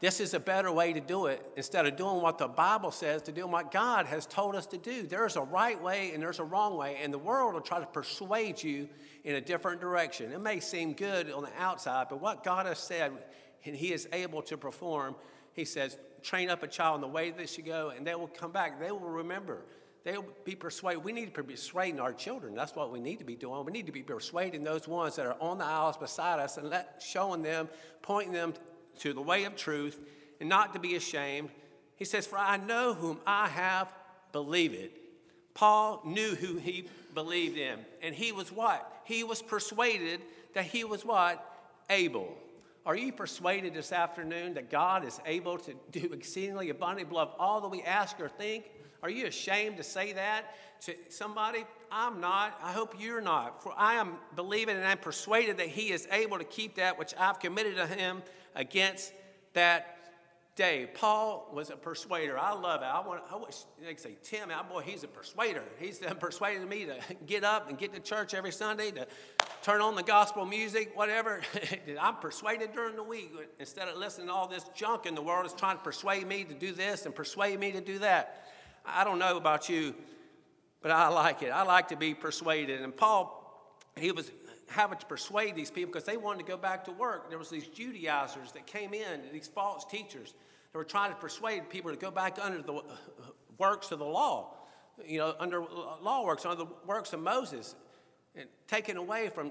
This 0.00 0.18
is 0.18 0.32
a 0.32 0.40
better 0.40 0.72
way 0.72 0.94
to 0.94 1.00
do 1.00 1.26
it 1.26 1.46
instead 1.56 1.86
of 1.86 1.96
doing 1.96 2.22
what 2.22 2.38
the 2.38 2.48
Bible 2.48 2.90
says 2.90 3.20
to 3.22 3.32
do 3.32 3.42
and 3.42 3.52
what 3.52 3.70
God 3.70 4.06
has 4.06 4.24
told 4.24 4.56
us 4.56 4.64
to 4.68 4.78
do. 4.78 5.02
There's 5.02 5.36
a 5.36 5.42
right 5.42 5.80
way 5.80 6.12
and 6.14 6.22
there's 6.22 6.38
a 6.38 6.44
wrong 6.44 6.78
way, 6.78 6.96
and 7.02 7.12
the 7.12 7.18
world 7.18 7.52
will 7.52 7.60
try 7.60 7.80
to 7.80 7.86
persuade 7.86 8.62
you 8.62 8.88
in 9.24 9.34
a 9.34 9.42
different 9.42 9.82
direction. 9.82 10.32
It 10.32 10.40
may 10.40 10.58
seem 10.60 10.94
good 10.94 11.30
on 11.30 11.42
the 11.42 11.50
outside, 11.58 12.06
but 12.08 12.22
what 12.22 12.42
God 12.42 12.64
has 12.64 12.78
said 12.78 13.12
and 13.66 13.76
He 13.76 13.92
is 13.92 14.08
able 14.12 14.40
to 14.42 14.56
perform, 14.56 15.14
He 15.60 15.66
says, 15.66 15.98
train 16.22 16.48
up 16.48 16.62
a 16.62 16.66
child 16.66 16.94
in 16.94 17.00
the 17.02 17.08
way 17.08 17.30
they 17.30 17.44
should 17.44 17.66
go, 17.66 17.92
and 17.94 18.06
they 18.06 18.14
will 18.14 18.28
come 18.28 18.50
back. 18.50 18.80
They 18.80 18.90
will 18.90 19.00
remember. 19.00 19.58
They'll 20.04 20.24
be 20.46 20.54
persuaded. 20.54 21.04
We 21.04 21.12
need 21.12 21.34
to 21.34 21.42
be 21.42 21.52
persuading 21.52 22.00
our 22.00 22.14
children. 22.14 22.54
That's 22.54 22.74
what 22.74 22.90
we 22.90 22.98
need 22.98 23.18
to 23.18 23.26
be 23.26 23.34
doing. 23.34 23.62
We 23.66 23.72
need 23.72 23.84
to 23.84 23.92
be 23.92 24.02
persuading 24.02 24.64
those 24.64 24.88
ones 24.88 25.16
that 25.16 25.26
are 25.26 25.36
on 25.38 25.58
the 25.58 25.66
aisles 25.66 25.98
beside 25.98 26.40
us 26.40 26.56
and 26.56 26.70
let, 26.70 27.02
showing 27.06 27.42
them, 27.42 27.68
pointing 28.00 28.32
them 28.32 28.54
to 29.00 29.12
the 29.12 29.20
way 29.20 29.44
of 29.44 29.54
truth 29.54 30.00
and 30.40 30.48
not 30.48 30.72
to 30.72 30.78
be 30.78 30.96
ashamed. 30.96 31.50
He 31.96 32.06
says, 32.06 32.26
For 32.26 32.38
I 32.38 32.56
know 32.56 32.94
whom 32.94 33.18
I 33.26 33.48
have 33.48 33.92
believed. 34.32 34.96
Paul 35.52 36.00
knew 36.06 36.36
who 36.36 36.56
he 36.56 36.88
believed 37.12 37.58
in. 37.58 37.80
And 38.00 38.14
he 38.14 38.32
was 38.32 38.50
what? 38.50 39.02
He 39.04 39.24
was 39.24 39.42
persuaded 39.42 40.22
that 40.54 40.64
he 40.64 40.84
was 40.84 41.04
what? 41.04 41.44
Able. 41.90 42.34
Are 42.86 42.96
you 42.96 43.12
persuaded 43.12 43.74
this 43.74 43.92
afternoon 43.92 44.54
that 44.54 44.70
God 44.70 45.04
is 45.04 45.20
able 45.26 45.58
to 45.58 45.74
do 45.90 46.10
exceedingly 46.12 46.70
abundantly 46.70 47.02
above 47.02 47.34
all 47.38 47.60
that 47.60 47.68
we 47.68 47.82
ask 47.82 48.18
or 48.20 48.28
think? 48.28 48.70
Are 49.02 49.10
you 49.10 49.26
ashamed 49.26 49.76
to 49.78 49.82
say 49.82 50.12
that 50.12 50.54
to 50.82 50.94
somebody? 51.08 51.64
I'm 51.90 52.20
not. 52.20 52.58
I 52.62 52.72
hope 52.72 52.94
you're 52.98 53.20
not. 53.20 53.62
For 53.62 53.72
I 53.76 53.94
am 53.94 54.14
believing 54.34 54.76
and 54.76 54.84
I'm 54.84 54.98
persuaded 54.98 55.58
that 55.58 55.68
He 55.68 55.90
is 55.90 56.08
able 56.10 56.38
to 56.38 56.44
keep 56.44 56.76
that 56.76 56.98
which 56.98 57.14
I've 57.18 57.38
committed 57.38 57.76
to 57.76 57.86
Him 57.86 58.22
against 58.54 59.12
that 59.52 59.96
day. 60.56 60.90
Paul 60.94 61.50
was 61.54 61.70
a 61.70 61.76
persuader. 61.76 62.38
I 62.38 62.52
love 62.52 62.82
it. 62.82 62.86
I 62.86 63.00
want. 63.00 63.22
I 63.32 63.36
wish 63.36 63.56
they 63.80 63.94
could 63.94 64.00
say 64.00 64.16
Tim. 64.22 64.50
Boy, 64.68 64.82
he's 64.82 65.04
a 65.04 65.08
persuader. 65.08 65.64
He's 65.78 65.98
persuaded 66.18 66.68
me 66.68 66.86
to 66.86 66.98
get 67.26 67.44
up 67.44 67.68
and 67.68 67.78
get 67.78 67.94
to 67.94 68.00
church 68.00 68.34
every 68.34 68.52
Sunday 68.52 68.90
to 68.90 69.06
turn 69.62 69.80
on 69.80 69.94
the 69.94 70.02
gospel 70.02 70.44
music, 70.44 70.96
whatever. 70.96 71.40
I'm 72.00 72.16
persuaded 72.16 72.72
during 72.72 72.96
the 72.96 73.02
week 73.02 73.32
instead 73.58 73.88
of 73.88 73.96
listening 73.96 74.28
to 74.28 74.32
all 74.32 74.48
this 74.48 74.64
junk 74.74 75.06
in 75.06 75.14
the 75.14 75.22
world 75.22 75.46
is 75.46 75.52
trying 75.52 75.76
to 75.76 75.82
persuade 75.82 76.26
me 76.26 76.44
to 76.44 76.54
do 76.54 76.72
this 76.72 77.06
and 77.06 77.14
persuade 77.14 77.58
me 77.60 77.72
to 77.72 77.80
do 77.80 77.98
that. 77.98 78.48
I 78.86 79.04
don't 79.04 79.18
know 79.18 79.36
about 79.36 79.68
you, 79.68 79.94
But 80.82 80.92
I 80.92 81.08
like 81.08 81.42
it. 81.42 81.50
I 81.50 81.62
like 81.62 81.88
to 81.88 81.96
be 81.96 82.14
persuaded. 82.14 82.80
And 82.80 82.96
Paul, 82.96 83.76
he 83.96 84.12
was 84.12 84.30
having 84.68 84.98
to 84.98 85.06
persuade 85.06 85.54
these 85.54 85.70
people 85.70 85.92
because 85.92 86.06
they 86.06 86.16
wanted 86.16 86.46
to 86.46 86.50
go 86.50 86.56
back 86.56 86.84
to 86.86 86.92
work. 86.92 87.28
There 87.28 87.38
was 87.38 87.50
these 87.50 87.66
Judaizers 87.66 88.52
that 88.52 88.66
came 88.66 88.94
in, 88.94 89.20
these 89.32 89.48
false 89.48 89.84
teachers 89.84 90.34
that 90.72 90.78
were 90.78 90.84
trying 90.84 91.10
to 91.10 91.16
persuade 91.16 91.68
people 91.68 91.90
to 91.90 91.96
go 91.96 92.10
back 92.10 92.38
under 92.40 92.62
the 92.62 92.74
uh, 92.74 92.82
works 93.58 93.90
of 93.92 93.98
the 93.98 94.06
law, 94.06 94.54
you 95.04 95.18
know, 95.18 95.34
under 95.38 95.62
uh, 95.62 96.00
law 96.00 96.24
works, 96.24 96.46
under 96.46 96.64
the 96.64 96.70
works 96.86 97.12
of 97.12 97.20
Moses, 97.20 97.74
and 98.36 98.48
taken 98.66 98.96
away 98.96 99.28
from 99.28 99.50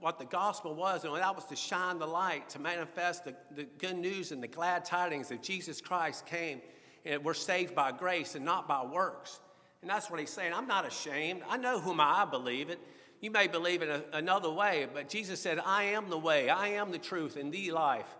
what 0.00 0.18
the 0.18 0.24
gospel 0.24 0.74
was, 0.74 1.04
and 1.04 1.14
that 1.14 1.34
was 1.34 1.44
to 1.46 1.56
shine 1.56 1.98
the 1.98 2.06
light, 2.06 2.48
to 2.50 2.58
manifest 2.58 3.24
the, 3.24 3.34
the 3.54 3.64
good 3.78 3.96
news 3.96 4.32
and 4.32 4.42
the 4.42 4.48
glad 4.48 4.84
tidings 4.84 5.28
that 5.28 5.42
Jesus 5.42 5.80
Christ 5.80 6.26
came 6.26 6.60
and 7.06 7.24
we're 7.24 7.34
saved 7.34 7.74
by 7.74 7.92
grace 7.92 8.34
and 8.34 8.44
not 8.44 8.66
by 8.66 8.84
works. 8.84 9.40
And 9.80 9.90
that's 9.90 10.10
what 10.10 10.18
he's 10.18 10.30
saying. 10.30 10.52
I'm 10.52 10.66
not 10.66 10.86
ashamed. 10.86 11.42
I 11.48 11.56
know 11.56 11.78
whom 11.78 12.00
I 12.00 12.26
believe 12.28 12.68
it. 12.68 12.80
You 13.20 13.30
may 13.30 13.46
believe 13.46 13.82
in 13.82 13.88
a, 13.88 14.02
another 14.12 14.50
way, 14.50 14.86
but 14.92 15.08
Jesus 15.08 15.40
said, 15.40 15.60
I 15.64 15.84
am 15.84 16.10
the 16.10 16.18
way, 16.18 16.50
I 16.50 16.68
am 16.68 16.90
the 16.90 16.98
truth, 16.98 17.36
and 17.36 17.52
the 17.52 17.70
life. 17.70 18.16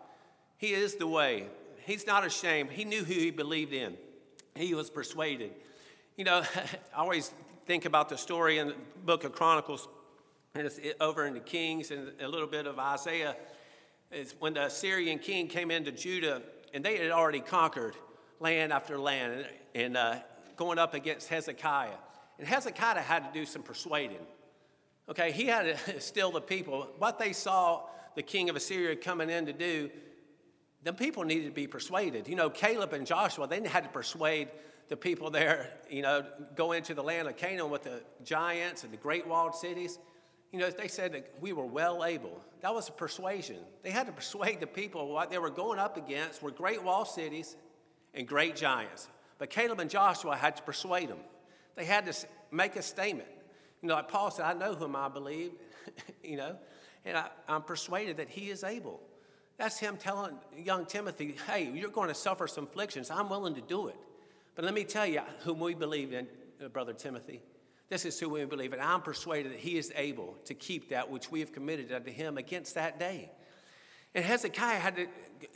He 0.56 0.72
is 0.72 0.94
the 0.94 1.06
way. 1.06 1.48
He's 1.84 2.06
not 2.06 2.24
ashamed. 2.24 2.70
He 2.70 2.84
knew 2.84 3.04
who 3.04 3.12
he 3.12 3.30
believed 3.30 3.72
in, 3.72 3.96
he 4.54 4.74
was 4.74 4.88
persuaded. 4.88 5.52
You 6.16 6.24
know, 6.24 6.42
I 6.94 7.00
always 7.00 7.32
think 7.66 7.84
about 7.84 8.08
the 8.08 8.16
story 8.16 8.58
in 8.58 8.68
the 8.68 8.74
book 9.04 9.24
of 9.24 9.32
Chronicles, 9.32 9.88
and 10.54 10.64
it's 10.64 10.78
over 11.00 11.26
in 11.26 11.34
the 11.34 11.40
Kings 11.40 11.90
and 11.90 12.12
a 12.20 12.28
little 12.28 12.46
bit 12.46 12.66
of 12.66 12.78
Isaiah. 12.78 13.36
It's 14.12 14.36
when 14.38 14.54
the 14.54 14.66
Assyrian 14.66 15.18
king 15.18 15.48
came 15.48 15.72
into 15.72 15.90
Judah, 15.90 16.42
and 16.72 16.84
they 16.84 16.96
had 16.96 17.10
already 17.10 17.40
conquered 17.40 17.96
land 18.38 18.72
after 18.72 18.98
land 18.98 19.32
and, 19.32 19.46
and 19.74 19.96
uh, 19.96 20.16
going 20.56 20.78
up 20.78 20.94
against 20.94 21.28
Hezekiah. 21.28 21.90
And 22.38 22.46
Hezekiah 22.46 23.00
had 23.00 23.32
to 23.32 23.38
do 23.38 23.44
some 23.44 23.64
persuading. 23.64 24.24
Okay, 25.08 25.32
he 25.32 25.46
had 25.46 25.76
to 25.76 26.00
still 26.00 26.30
the 26.30 26.40
people. 26.40 26.88
What 26.98 27.18
they 27.18 27.32
saw 27.32 27.82
the 28.14 28.22
king 28.22 28.48
of 28.48 28.54
Assyria 28.54 28.94
coming 28.94 29.28
in 29.28 29.44
to 29.46 29.52
do, 29.52 29.90
the 30.84 30.92
people 30.92 31.24
needed 31.24 31.46
to 31.46 31.54
be 31.54 31.66
persuaded. 31.66 32.28
You 32.28 32.36
know, 32.36 32.48
Caleb 32.48 32.92
and 32.92 33.04
Joshua, 33.04 33.48
they 33.48 33.60
had 33.66 33.82
to 33.82 33.90
persuade 33.90 34.50
the 34.88 34.96
people 34.96 35.30
there, 35.30 35.70
you 35.90 36.02
know, 36.02 36.24
go 36.54 36.72
into 36.72 36.94
the 36.94 37.02
land 37.02 37.28
of 37.28 37.36
Canaan 37.36 37.70
with 37.70 37.84
the 37.84 38.02
giants 38.24 38.84
and 38.84 38.92
the 38.92 38.96
great 38.96 39.26
walled 39.26 39.54
cities. 39.54 39.98
You 40.52 40.60
know, 40.60 40.70
they 40.70 40.88
said 40.88 41.12
that 41.12 41.34
we 41.40 41.52
were 41.52 41.66
well 41.66 42.04
able. 42.04 42.40
That 42.60 42.72
was 42.72 42.88
a 42.88 42.92
persuasion. 42.92 43.56
They 43.82 43.90
had 43.90 44.06
to 44.06 44.12
persuade 44.12 44.60
the 44.60 44.66
people 44.66 45.08
what 45.08 45.30
they 45.30 45.38
were 45.38 45.50
going 45.50 45.78
up 45.78 45.96
against 45.96 46.42
were 46.42 46.50
great 46.50 46.82
walled 46.82 47.08
cities 47.08 47.56
and 48.14 48.26
great 48.26 48.56
giants. 48.56 49.08
But 49.38 49.50
Caleb 49.50 49.80
and 49.80 49.90
Joshua 49.90 50.36
had 50.36 50.56
to 50.56 50.62
persuade 50.62 51.08
them. 51.08 51.18
They 51.74 51.84
had 51.84 52.06
to 52.06 52.14
make 52.50 52.76
a 52.76 52.82
statement. 52.82 53.28
You 53.82 53.88
know, 53.88 53.94
like 53.94 54.08
Paul 54.08 54.30
said, 54.30 54.46
I 54.46 54.54
know 54.54 54.74
whom 54.74 54.96
I 54.96 55.08
believe, 55.08 55.52
you 56.24 56.36
know, 56.36 56.56
and 57.04 57.16
I, 57.16 57.28
I'm 57.48 57.62
persuaded 57.62 58.16
that 58.16 58.28
he 58.28 58.50
is 58.50 58.64
able. 58.64 59.00
That's 59.58 59.78
him 59.78 59.96
telling 59.96 60.36
young 60.56 60.86
Timothy, 60.86 61.36
hey, 61.46 61.70
you're 61.72 61.90
going 61.90 62.08
to 62.08 62.14
suffer 62.14 62.46
some 62.46 62.64
afflictions. 62.64 63.10
I'm 63.10 63.28
willing 63.28 63.54
to 63.54 63.60
do 63.60 63.88
it. 63.88 63.96
But 64.56 64.64
let 64.64 64.74
me 64.74 64.84
tell 64.84 65.06
you 65.06 65.20
whom 65.40 65.60
we 65.60 65.74
believe 65.74 66.12
in, 66.12 66.26
uh, 66.64 66.68
Brother 66.68 66.94
Timothy. 66.94 67.42
This 67.88 68.04
is 68.04 68.18
who 68.18 68.30
we 68.30 68.44
believe 68.46 68.72
in. 68.72 68.80
I'm 68.80 69.02
persuaded 69.02 69.52
that 69.52 69.60
he 69.60 69.78
is 69.78 69.92
able 69.94 70.34
to 70.46 70.54
keep 70.54 70.88
that 70.88 71.08
which 71.08 71.30
we 71.30 71.40
have 71.40 71.52
committed 71.52 71.92
unto 71.92 72.10
him 72.10 72.36
against 72.38 72.74
that 72.74 72.98
day. 72.98 73.30
And 74.14 74.24
Hezekiah 74.24 74.78
had 74.78 74.96
to, 74.96 75.06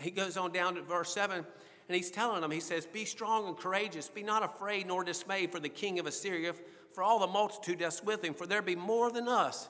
he 0.00 0.10
goes 0.10 0.36
on 0.36 0.52
down 0.52 0.74
to 0.74 0.82
verse 0.82 1.12
7, 1.14 1.38
and 1.38 1.96
he's 1.96 2.10
telling 2.10 2.42
them, 2.42 2.50
he 2.50 2.60
says, 2.60 2.86
Be 2.86 3.06
strong 3.06 3.48
and 3.48 3.56
courageous, 3.56 4.08
be 4.08 4.22
not 4.22 4.44
afraid 4.44 4.86
nor 4.86 5.02
dismayed 5.02 5.50
for 5.50 5.58
the 5.58 5.68
king 5.70 5.98
of 5.98 6.06
Assyria, 6.06 6.52
for 6.92 7.02
all 7.02 7.18
the 7.18 7.26
multitude 7.26 7.78
that's 7.78 8.04
with 8.04 8.22
him, 8.22 8.34
for 8.34 8.46
there 8.46 8.62
be 8.62 8.76
more 8.76 9.10
than 9.10 9.26
us 9.26 9.68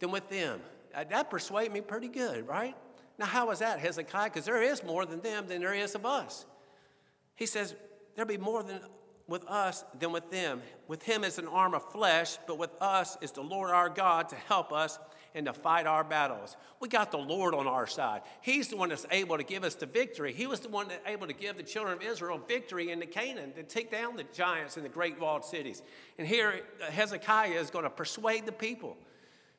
than 0.00 0.10
with 0.10 0.28
them. 0.28 0.60
That 0.92 1.30
persuaded 1.30 1.72
me 1.72 1.80
pretty 1.80 2.08
good, 2.08 2.46
right? 2.46 2.76
Now, 3.18 3.26
how 3.26 3.50
is 3.50 3.60
that, 3.60 3.80
Hezekiah? 3.80 4.30
Because 4.30 4.44
there 4.44 4.62
is 4.62 4.84
more 4.84 5.06
than 5.06 5.20
them 5.22 5.46
than 5.48 5.60
there 5.60 5.74
is 5.74 5.94
of 5.94 6.04
us. 6.04 6.44
He 7.36 7.46
says, 7.46 7.74
There 8.16 8.24
be 8.24 8.36
more 8.36 8.62
than 8.62 8.80
with 9.26 9.46
us 9.48 9.84
than 9.98 10.12
with 10.12 10.30
them. 10.30 10.60
With 10.86 11.02
him 11.02 11.24
is 11.24 11.38
an 11.38 11.48
arm 11.48 11.74
of 11.74 11.90
flesh, 11.90 12.36
but 12.46 12.58
with 12.58 12.70
us 12.80 13.16
is 13.20 13.32
the 13.32 13.42
Lord 13.42 13.70
our 13.70 13.88
God 13.88 14.28
to 14.30 14.36
help 14.36 14.72
us 14.72 14.98
and 15.34 15.46
to 15.46 15.52
fight 15.52 15.86
our 15.86 16.04
battles. 16.04 16.56
We 16.78 16.88
got 16.88 17.10
the 17.10 17.18
Lord 17.18 17.54
on 17.54 17.66
our 17.66 17.88
side. 17.88 18.22
He's 18.40 18.68
the 18.68 18.76
one 18.76 18.90
that's 18.90 19.06
able 19.10 19.36
to 19.36 19.42
give 19.42 19.64
us 19.64 19.74
the 19.74 19.86
victory. 19.86 20.32
He 20.32 20.46
was 20.46 20.60
the 20.60 20.68
one 20.68 20.88
that 20.88 21.02
able 21.06 21.26
to 21.26 21.32
give 21.32 21.56
the 21.56 21.62
children 21.64 21.96
of 21.96 22.02
Israel 22.02 22.40
victory 22.46 22.90
in 22.90 23.00
the 23.00 23.06
Canaan 23.06 23.52
to 23.54 23.64
take 23.64 23.90
down 23.90 24.16
the 24.16 24.24
giants 24.32 24.76
in 24.76 24.84
the 24.84 24.88
great 24.88 25.18
walled 25.18 25.44
cities. 25.44 25.82
And 26.18 26.28
here 26.28 26.60
uh, 26.80 26.90
Hezekiah 26.90 27.58
is 27.58 27.70
going 27.70 27.82
to 27.82 27.90
persuade 27.90 28.46
the 28.46 28.52
people. 28.52 28.96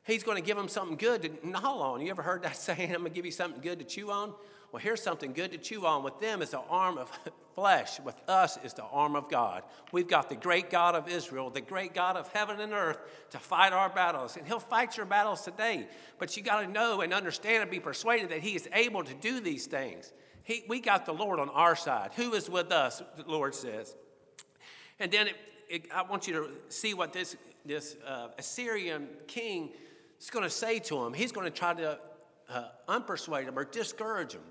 He's 0.04 0.22
going 0.22 0.36
to 0.36 0.46
give 0.46 0.56
them 0.56 0.68
something 0.68 0.96
good 0.96 1.22
to 1.22 1.46
gnaw 1.46 1.92
on. 1.92 2.00
You 2.00 2.10
ever 2.10 2.22
heard 2.22 2.42
that 2.44 2.56
saying, 2.56 2.94
I'm 2.94 3.00
going 3.00 3.04
to 3.04 3.10
give 3.10 3.26
you 3.26 3.32
something 3.32 3.60
good 3.60 3.78
to 3.80 3.84
chew 3.84 4.10
on? 4.10 4.32
Well, 4.76 4.82
here's 4.82 5.02
something 5.02 5.32
good 5.32 5.52
to 5.52 5.56
chew 5.56 5.86
on. 5.86 6.02
With 6.02 6.20
them 6.20 6.42
is 6.42 6.50
the 6.50 6.60
arm 6.60 6.98
of 6.98 7.10
flesh. 7.54 7.98
With 7.98 8.20
us 8.28 8.58
is 8.62 8.74
the 8.74 8.84
arm 8.84 9.16
of 9.16 9.30
God. 9.30 9.62
We've 9.90 10.06
got 10.06 10.28
the 10.28 10.36
great 10.36 10.68
God 10.68 10.94
of 10.94 11.08
Israel, 11.08 11.48
the 11.48 11.62
great 11.62 11.94
God 11.94 12.14
of 12.14 12.28
heaven 12.28 12.60
and 12.60 12.74
earth 12.74 12.98
to 13.30 13.38
fight 13.38 13.72
our 13.72 13.88
battles. 13.88 14.36
And 14.36 14.46
He'll 14.46 14.60
fight 14.60 14.98
your 14.98 15.06
battles 15.06 15.40
today. 15.40 15.88
But 16.18 16.36
you 16.36 16.42
got 16.42 16.60
to 16.60 16.66
know 16.66 17.00
and 17.00 17.14
understand 17.14 17.62
and 17.62 17.70
be 17.70 17.80
persuaded 17.80 18.28
that 18.28 18.40
He 18.40 18.54
is 18.54 18.68
able 18.74 19.02
to 19.02 19.14
do 19.14 19.40
these 19.40 19.64
things. 19.64 20.12
He, 20.42 20.62
we 20.68 20.80
got 20.80 21.06
the 21.06 21.14
Lord 21.14 21.40
on 21.40 21.48
our 21.48 21.74
side. 21.74 22.10
Who 22.16 22.34
is 22.34 22.50
with 22.50 22.70
us, 22.70 23.02
the 23.16 23.24
Lord 23.26 23.54
says. 23.54 23.96
And 24.98 25.10
then 25.10 25.28
it, 25.28 25.36
it, 25.70 25.90
I 25.90 26.02
want 26.02 26.28
you 26.28 26.34
to 26.34 26.50
see 26.68 26.92
what 26.92 27.14
this, 27.14 27.34
this 27.64 27.96
uh, 28.06 28.28
Assyrian 28.36 29.08
king 29.26 29.70
is 30.20 30.28
going 30.28 30.44
to 30.44 30.50
say 30.50 30.80
to 30.80 31.02
him. 31.02 31.14
He's 31.14 31.32
going 31.32 31.50
to 31.50 31.58
try 31.58 31.72
to 31.72 31.98
uh, 32.50 32.64
unpersuade 32.86 33.44
him 33.44 33.58
or 33.58 33.64
discourage 33.64 34.34
him. 34.34 34.42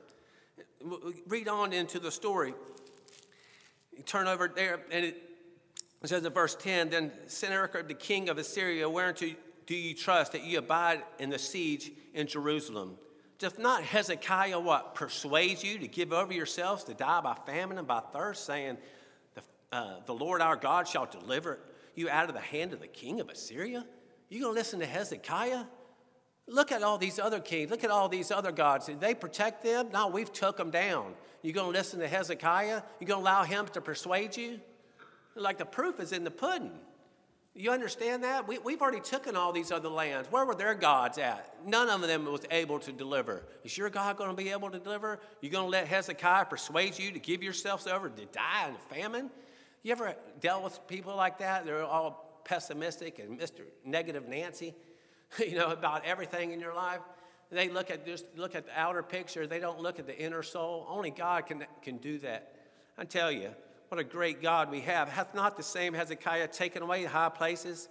Read 1.28 1.48
on 1.48 1.74
into 1.74 2.00
the 2.00 2.12
story. 2.12 2.54
You 3.96 4.04
turn 4.04 4.28
over 4.28 4.52
there, 4.54 4.82
and 4.92 5.06
it 5.06 5.22
says 6.04 6.26
in 6.26 6.34
verse 6.34 6.56
10 6.56 6.90
Then 6.90 7.12
Sennacherib, 7.28 7.88
the 7.88 7.94
king 7.94 8.30
of 8.30 8.38
Assyria, 8.38 8.90
whereunto 8.90 9.28
do 9.66 9.76
you 9.76 9.96
trust 9.96 10.34
that 10.34 10.44
ye 10.44 10.56
abide 10.56 11.02
in 11.20 11.30
the 11.30 11.40
siege 11.40 11.92
in 12.14 12.28
Jerusalem? 12.28 12.98
Doth 13.40 13.60
not 13.60 13.84
Hezekiah 13.84 14.60
what 14.60 14.96
persuade 14.96 15.62
you 15.62 15.80
to 15.80 15.88
give 15.88 16.14
over 16.14 16.32
yourselves 16.32 16.84
to 16.86 16.94
die 16.94 17.22
by 17.22 17.36
famine 17.46 17.78
and 17.78 17.88
by 17.88 18.00
thirst, 18.00 18.46
saying, 18.46 18.78
The, 19.34 19.42
uh, 19.76 20.00
the 20.06 20.14
Lord 20.14 20.42
our 20.42 20.56
God 20.56 20.88
shall 20.88 21.06
deliver 21.06 21.60
you 21.96 22.10
out 22.10 22.30
of 22.30 22.36
the 22.36 22.42
hand 22.42 22.74
of 22.74 22.80
the 22.80 22.88
king 22.88 23.20
of 23.20 23.30
Assyria? 23.30 23.86
You 24.30 24.42
gonna 24.42 24.54
listen 24.54 24.80
to 24.80 24.86
Hezekiah? 24.86 25.64
Look 26.48 26.72
at 26.72 26.84
all 26.84 26.98
these 26.98 27.18
other 27.18 27.40
kings. 27.40 27.72
Look 27.72 27.84
at 27.84 27.90
all 27.90 28.08
these 28.08 28.30
other 28.30 28.52
gods. 28.52 28.86
Did 28.86 29.02
they 29.02 29.16
protect 29.16 29.64
them? 29.64 29.90
No, 29.92 30.08
we've 30.08 30.32
took 30.32 30.58
them 30.58 30.70
down. 30.70 31.14
You 31.42 31.54
going 31.54 31.72
to 31.72 31.78
listen 31.78 32.00
to 32.00 32.08
Hezekiah? 32.08 32.84
You 33.00 33.08
going 33.08 33.20
to 33.20 33.24
allow 33.24 33.44
him 33.44 33.68
to 33.74 33.82
persuade 33.82 34.38
you? 34.38 34.60
Like 35.36 35.58
the 35.58 35.66
proof 35.66 36.00
is 36.00 36.12
in 36.12 36.24
the 36.24 36.32
pudding. 36.32 36.72
You 37.58 37.72
understand 37.72 38.24
that? 38.24 38.48
We, 38.48 38.58
we've 38.58 38.82
already 38.82 39.00
taken 39.00 39.36
all 39.38 39.54
these 39.54 39.72
other 39.72 39.88
lands. 39.88 40.30
Where 40.30 40.46
were 40.46 40.56
their 40.56 40.76
gods 40.76 41.18
at? 41.18 41.56
None 41.66 41.90
of 41.90 42.02
them 42.02 42.26
was 42.26 42.42
able 42.52 42.80
to 42.80 42.92
deliver. 42.92 43.44
Is 43.64 43.78
your 43.78 43.90
God 43.90 44.18
going 44.18 44.30
to 44.30 44.36
be 44.36 44.50
able 44.50 44.70
to 44.70 44.80
deliver? 44.80 45.20
You 45.42 45.50
going 45.50 45.66
to 45.66 45.70
let 45.70 45.88
Hezekiah 45.88 46.46
persuade 46.46 47.00
you 47.00 47.12
to 47.12 47.20
give 47.20 47.42
yourselves 47.42 47.88
over 47.88 48.10
to 48.10 48.26
die 48.26 48.68
in 48.68 48.76
a 48.76 48.94
famine? 48.94 49.32
You 49.84 49.94
ever 49.94 50.16
dealt 50.42 50.64
with 50.64 50.80
people 50.88 51.16
like 51.16 51.40
that? 51.40 51.66
They're 51.66 51.84
all 51.84 52.42
pessimistic 52.44 53.20
and 53.20 53.40
Mr. 53.40 53.62
Negative 53.86 54.28
Nancy. 54.28 54.76
you 55.40 55.56
know, 55.56 55.72
about 55.72 56.06
everything 56.06 56.52
in 56.52 56.60
your 56.60 56.74
life. 56.74 57.00
They 57.52 57.70
look 57.70 57.92
at 57.92 58.06
just 58.06 58.26
look 58.36 58.56
at 58.56 58.66
the 58.66 58.80
outer 58.80 59.04
picture. 59.04 59.48
They 59.48 59.60
don't 59.60 59.80
look 59.80 60.00
at 60.00 60.08
the 60.08 60.18
inner 60.18 60.44
soul. 60.44 60.86
Only 60.90 61.12
God 61.12 61.46
can, 61.46 61.66
can 61.82 61.98
do 61.98 62.18
that. 62.20 62.56
I 62.98 63.06
tell 63.06 63.32
you, 63.32 63.50
what 63.90 64.00
a 64.00 64.04
great 64.04 64.42
God 64.42 64.72
we 64.72 64.82
have. 64.82 65.10
Hath 65.10 65.36
not 65.36 65.58
the 65.58 65.64
same 65.64 65.94
Hezekiah 65.94 66.48
taken 66.48 66.82
away 66.82 67.04
high 67.06 67.30
places? 67.30 67.88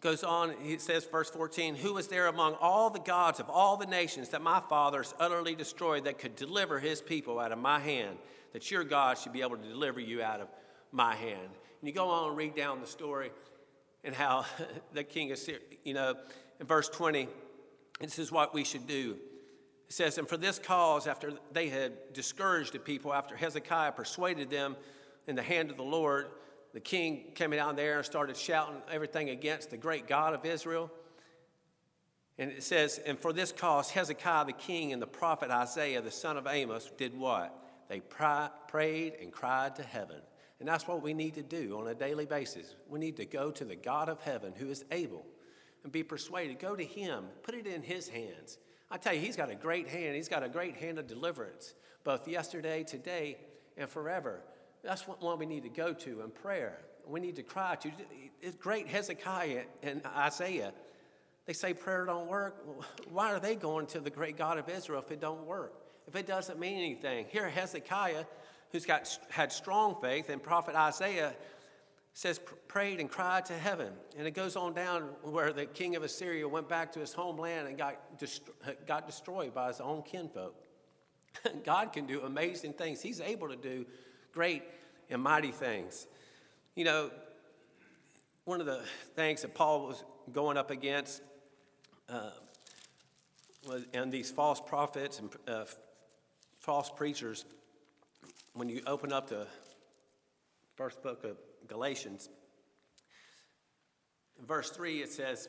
Goes 0.00 0.22
on, 0.22 0.54
he 0.62 0.76
says, 0.76 1.06
verse 1.06 1.30
14, 1.30 1.76
Who 1.76 1.94
was 1.94 2.08
there 2.08 2.26
among 2.26 2.54
all 2.60 2.90
the 2.90 2.98
gods 2.98 3.40
of 3.40 3.48
all 3.48 3.78
the 3.78 3.86
nations 3.86 4.28
that 4.30 4.42
my 4.42 4.60
fathers 4.60 5.14
utterly 5.18 5.54
destroyed 5.54 6.04
that 6.04 6.18
could 6.18 6.36
deliver 6.36 6.78
his 6.78 7.00
people 7.00 7.40
out 7.40 7.52
of 7.52 7.58
my 7.58 7.80
hand? 7.80 8.18
That 8.52 8.70
your 8.70 8.84
God 8.84 9.16
should 9.16 9.32
be 9.32 9.40
able 9.40 9.56
to 9.56 9.66
deliver 9.66 10.00
you 10.00 10.22
out 10.22 10.40
of 10.40 10.48
my 10.92 11.14
hand. 11.14 11.48
And 11.80 11.88
you 11.88 11.92
go 11.92 12.10
on 12.10 12.28
and 12.28 12.36
read 12.36 12.54
down 12.54 12.80
the 12.80 12.86
story 12.86 13.30
and 14.04 14.14
how 14.14 14.44
the 14.92 15.04
king 15.04 15.32
of 15.32 15.38
Syria, 15.38 15.60
you 15.82 15.94
know, 15.94 16.14
in 16.60 16.66
verse 16.66 16.88
20, 16.88 17.28
this 18.00 18.18
is 18.18 18.30
what 18.30 18.54
we 18.54 18.64
should 18.64 18.86
do. 18.86 19.16
It 19.88 19.92
says, 19.92 20.18
And 20.18 20.28
for 20.28 20.36
this 20.36 20.58
cause, 20.58 21.06
after 21.06 21.32
they 21.52 21.68
had 21.68 22.12
discouraged 22.12 22.72
the 22.72 22.78
people, 22.78 23.12
after 23.12 23.36
Hezekiah 23.36 23.92
persuaded 23.92 24.50
them 24.50 24.76
in 25.26 25.36
the 25.36 25.42
hand 25.42 25.70
of 25.70 25.76
the 25.76 25.82
Lord, 25.82 26.28
the 26.72 26.80
king 26.80 27.32
came 27.34 27.50
down 27.50 27.76
there 27.76 27.98
and 27.98 28.04
started 28.04 28.36
shouting 28.36 28.76
everything 28.90 29.30
against 29.30 29.70
the 29.70 29.76
great 29.76 30.08
God 30.08 30.34
of 30.34 30.44
Israel. 30.44 30.90
And 32.36 32.50
it 32.50 32.64
says, 32.64 32.98
And 33.06 33.18
for 33.18 33.32
this 33.32 33.52
cause, 33.52 33.90
Hezekiah 33.90 34.46
the 34.46 34.52
king 34.52 34.92
and 34.92 35.00
the 35.00 35.06
prophet 35.06 35.50
Isaiah 35.50 36.02
the 36.02 36.10
son 36.10 36.36
of 36.36 36.46
Amoz 36.46 36.90
did 36.98 37.16
what? 37.16 37.56
They 37.88 38.00
prayed 38.00 39.14
and 39.20 39.30
cried 39.30 39.76
to 39.76 39.82
heaven. 39.82 40.20
And 40.60 40.68
that's 40.68 40.86
what 40.86 41.02
we 41.02 41.14
need 41.14 41.34
to 41.34 41.42
do 41.42 41.78
on 41.78 41.88
a 41.88 41.94
daily 41.94 42.26
basis. 42.26 42.74
We 42.88 42.98
need 42.98 43.16
to 43.16 43.24
go 43.24 43.50
to 43.50 43.64
the 43.64 43.76
God 43.76 44.08
of 44.08 44.20
heaven 44.20 44.52
who 44.56 44.68
is 44.70 44.84
able 44.90 45.24
and 45.82 45.92
be 45.92 46.02
persuaded. 46.02 46.58
Go 46.58 46.76
to 46.76 46.84
Him, 46.84 47.24
put 47.42 47.54
it 47.54 47.66
in 47.66 47.82
His 47.82 48.08
hands. 48.08 48.58
I 48.90 48.96
tell 48.96 49.14
you, 49.14 49.20
He's 49.20 49.36
got 49.36 49.50
a 49.50 49.54
great 49.54 49.88
hand. 49.88 50.14
He's 50.14 50.28
got 50.28 50.42
a 50.42 50.48
great 50.48 50.76
hand 50.76 50.98
of 50.98 51.06
deliverance, 51.06 51.74
both 52.04 52.28
yesterday, 52.28 52.84
today, 52.84 53.38
and 53.76 53.88
forever. 53.88 54.40
That's 54.82 55.08
what 55.08 55.38
we 55.38 55.46
need 55.46 55.62
to 55.64 55.68
go 55.68 55.92
to 55.92 56.20
in 56.20 56.30
prayer. 56.30 56.78
We 57.06 57.20
need 57.20 57.36
to 57.36 57.42
cry 57.42 57.76
to. 57.76 57.90
It's 58.40 58.56
great 58.56 58.86
Hezekiah 58.86 59.64
and 59.82 60.02
Isaiah. 60.06 60.72
They 61.46 61.52
say 61.52 61.74
prayer 61.74 62.06
don't 62.06 62.28
work. 62.28 62.64
Why 63.10 63.32
are 63.32 63.40
they 63.40 63.54
going 63.54 63.86
to 63.88 64.00
the 64.00 64.10
great 64.10 64.38
God 64.38 64.58
of 64.58 64.68
Israel 64.68 65.02
if 65.04 65.10
it 65.10 65.20
don't 65.20 65.44
work? 65.44 65.74
If 66.06 66.16
it 66.16 66.26
doesn't 66.26 66.58
mean 66.58 66.78
anything? 66.78 67.26
Here, 67.28 67.48
Hezekiah, 67.48 68.24
who's 68.74 68.84
got 68.84 69.16
had 69.30 69.52
strong 69.52 69.94
faith, 70.00 70.28
and 70.28 70.42
prophet 70.42 70.74
Isaiah 70.74 71.32
says 72.12 72.40
prayed 72.66 72.98
and 72.98 73.08
cried 73.08 73.46
to 73.46 73.52
heaven. 73.52 73.92
And 74.18 74.26
it 74.26 74.32
goes 74.32 74.56
on 74.56 74.74
down 74.74 75.02
where 75.22 75.52
the 75.52 75.64
king 75.64 75.94
of 75.94 76.02
Assyria 76.02 76.48
went 76.48 76.68
back 76.68 76.90
to 76.94 76.98
his 76.98 77.12
homeland 77.12 77.68
and 77.68 77.78
got, 77.78 78.18
dest- 78.18 78.50
got 78.88 79.06
destroyed 79.06 79.54
by 79.54 79.68
his 79.68 79.80
own 79.80 80.02
kinfolk. 80.02 80.56
God 81.64 81.92
can 81.92 82.04
do 82.06 82.22
amazing 82.22 82.72
things. 82.72 83.00
He's 83.00 83.20
able 83.20 83.48
to 83.48 83.54
do 83.54 83.86
great 84.32 84.64
and 85.08 85.22
mighty 85.22 85.52
things. 85.52 86.08
You 86.74 86.84
know, 86.84 87.10
one 88.44 88.58
of 88.58 88.66
the 88.66 88.80
things 89.14 89.42
that 89.42 89.54
Paul 89.54 89.86
was 89.86 90.02
going 90.32 90.56
up 90.56 90.72
against 90.72 91.22
uh, 92.08 92.30
was, 93.68 93.84
and 93.94 94.10
these 94.10 94.32
false 94.32 94.60
prophets 94.60 95.20
and 95.20 95.30
uh, 95.46 95.64
false 96.58 96.90
preachers, 96.90 97.44
when 98.54 98.68
you 98.68 98.80
open 98.86 99.12
up 99.12 99.28
the 99.28 99.46
first 100.76 101.02
book 101.02 101.24
of 101.24 101.36
Galatians, 101.66 102.28
in 104.38 104.46
verse 104.46 104.70
3 104.70 105.02
it 105.02 105.12
says, 105.12 105.48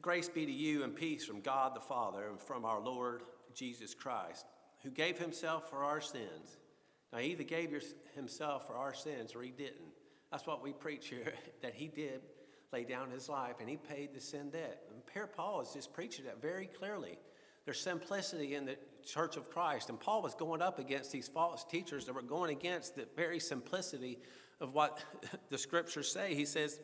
Grace 0.00 0.28
be 0.28 0.44
to 0.46 0.52
you 0.52 0.82
and 0.82 0.96
peace 0.96 1.24
from 1.24 1.40
God 1.40 1.76
the 1.76 1.80
Father 1.80 2.28
and 2.28 2.40
from 2.40 2.64
our 2.64 2.80
Lord 2.80 3.22
Jesus 3.54 3.94
Christ, 3.94 4.46
who 4.82 4.90
gave 4.90 5.18
himself 5.18 5.70
for 5.70 5.84
our 5.84 6.00
sins. 6.00 6.56
Now, 7.12 7.18
he 7.20 7.30
either 7.32 7.44
gave 7.44 7.70
himself 8.14 8.66
for 8.66 8.76
our 8.76 8.92
sins 8.92 9.34
or 9.34 9.42
he 9.42 9.50
didn't. 9.50 9.92
That's 10.32 10.46
what 10.46 10.62
we 10.62 10.72
preach 10.72 11.08
here, 11.08 11.32
that 11.62 11.74
he 11.74 11.88
did 11.88 12.22
lay 12.72 12.84
down 12.84 13.10
his 13.10 13.28
life 13.28 13.56
and 13.60 13.68
he 13.68 13.76
paid 13.76 14.14
the 14.14 14.20
sin 14.20 14.50
debt. 14.50 14.82
And 14.90 15.00
here 15.12 15.26
Paul 15.26 15.60
is 15.60 15.72
just 15.72 15.92
preaching 15.92 16.24
that 16.24 16.42
very 16.42 16.66
clearly. 16.66 17.18
There's 17.64 17.80
simplicity 17.80 18.54
in 18.56 18.64
the 18.64 18.76
church 19.04 19.36
of 19.36 19.50
Christ. 19.50 19.88
And 19.88 20.00
Paul 20.00 20.22
was 20.22 20.34
going 20.34 20.62
up 20.62 20.78
against 20.78 21.12
these 21.12 21.28
false 21.28 21.64
teachers 21.64 22.06
that 22.06 22.14
were 22.14 22.22
going 22.22 22.50
against 22.50 22.96
the 22.96 23.06
very 23.16 23.40
simplicity 23.40 24.18
of 24.60 24.74
what 24.74 25.04
the 25.50 25.58
scriptures 25.58 26.10
say. 26.10 26.34
He 26.34 26.44
says, 26.44 26.80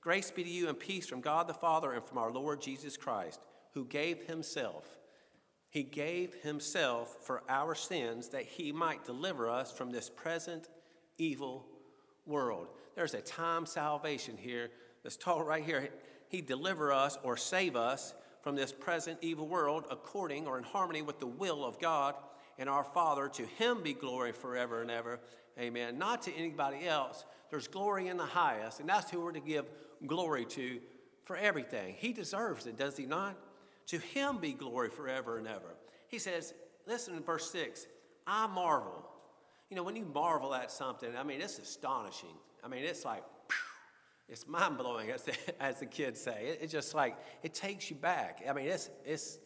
Grace 0.00 0.30
be 0.30 0.42
to 0.42 0.50
you 0.50 0.68
and 0.68 0.78
peace 0.78 1.06
from 1.06 1.20
God 1.20 1.46
the 1.46 1.54
Father 1.54 1.92
and 1.92 2.04
from 2.04 2.18
our 2.18 2.32
Lord 2.32 2.60
Jesus 2.60 2.96
Christ, 2.96 3.40
who 3.74 3.84
gave 3.84 4.22
himself. 4.22 4.98
He 5.70 5.84
gave 5.84 6.34
himself 6.42 7.18
for 7.24 7.42
our 7.48 7.74
sins 7.74 8.28
that 8.30 8.42
he 8.42 8.72
might 8.72 9.04
deliver 9.04 9.48
us 9.48 9.72
from 9.72 9.90
this 9.90 10.10
present 10.10 10.68
evil 11.18 11.66
world. 12.26 12.68
There's 12.94 13.14
a 13.14 13.20
time 13.20 13.64
salvation 13.64 14.36
here 14.36 14.70
that's 15.02 15.16
taught 15.16 15.46
right 15.46 15.64
here. 15.64 15.88
He 16.28 16.40
deliver 16.40 16.92
us 16.92 17.16
or 17.22 17.36
save 17.36 17.76
us 17.76 18.12
from 18.42 18.56
this 18.56 18.72
present 18.72 19.18
evil 19.22 19.46
world 19.46 19.86
according 19.90 20.46
or 20.46 20.58
in 20.58 20.64
harmony 20.64 21.02
with 21.02 21.18
the 21.18 21.26
will 21.26 21.64
of 21.64 21.80
God 21.80 22.14
and 22.58 22.68
our 22.68 22.84
Father. 22.84 23.28
To 23.28 23.46
him 23.46 23.82
be 23.82 23.94
glory 23.94 24.32
forever 24.32 24.82
and 24.82 24.90
ever. 24.90 25.20
Amen. 25.58 25.98
Not 25.98 26.22
to 26.22 26.34
anybody 26.34 26.86
else. 26.86 27.24
There's 27.50 27.68
glory 27.68 28.08
in 28.08 28.16
the 28.16 28.24
highest, 28.24 28.80
and 28.80 28.88
that's 28.88 29.10
who 29.10 29.20
we're 29.20 29.32
to 29.32 29.40
give 29.40 29.66
glory 30.06 30.44
to 30.46 30.80
for 31.24 31.36
everything. 31.36 31.94
He 31.98 32.12
deserves 32.12 32.66
it, 32.66 32.76
does 32.76 32.96
he 32.96 33.06
not? 33.06 33.36
To 33.88 33.98
him 33.98 34.38
be 34.38 34.52
glory 34.52 34.90
forever 34.90 35.38
and 35.38 35.46
ever. 35.46 35.76
He 36.08 36.18
says, 36.18 36.54
listen 36.86 37.14
in 37.14 37.22
verse 37.22 37.50
6 37.50 37.86
I 38.26 38.46
marvel. 38.46 39.06
You 39.70 39.76
know, 39.76 39.82
when 39.82 39.96
you 39.96 40.04
marvel 40.04 40.54
at 40.54 40.70
something, 40.70 41.10
I 41.16 41.22
mean, 41.22 41.40
it's 41.40 41.58
astonishing. 41.58 42.36
I 42.62 42.68
mean, 42.68 42.84
it's 42.84 43.04
like, 43.04 43.22
it's 44.28 44.46
mind 44.46 44.78
blowing, 44.78 45.10
as, 45.10 45.22
the, 45.22 45.34
as 45.60 45.80
the 45.80 45.86
kids 45.86 46.20
say. 46.20 46.46
It, 46.46 46.58
it's 46.62 46.72
just 46.72 46.94
like, 46.94 47.16
it 47.42 47.54
takes 47.54 47.90
you 47.90 47.96
back. 47.96 48.42
I 48.48 48.52
mean, 48.52 48.66
it's, 48.66 48.90
it's 49.04 49.38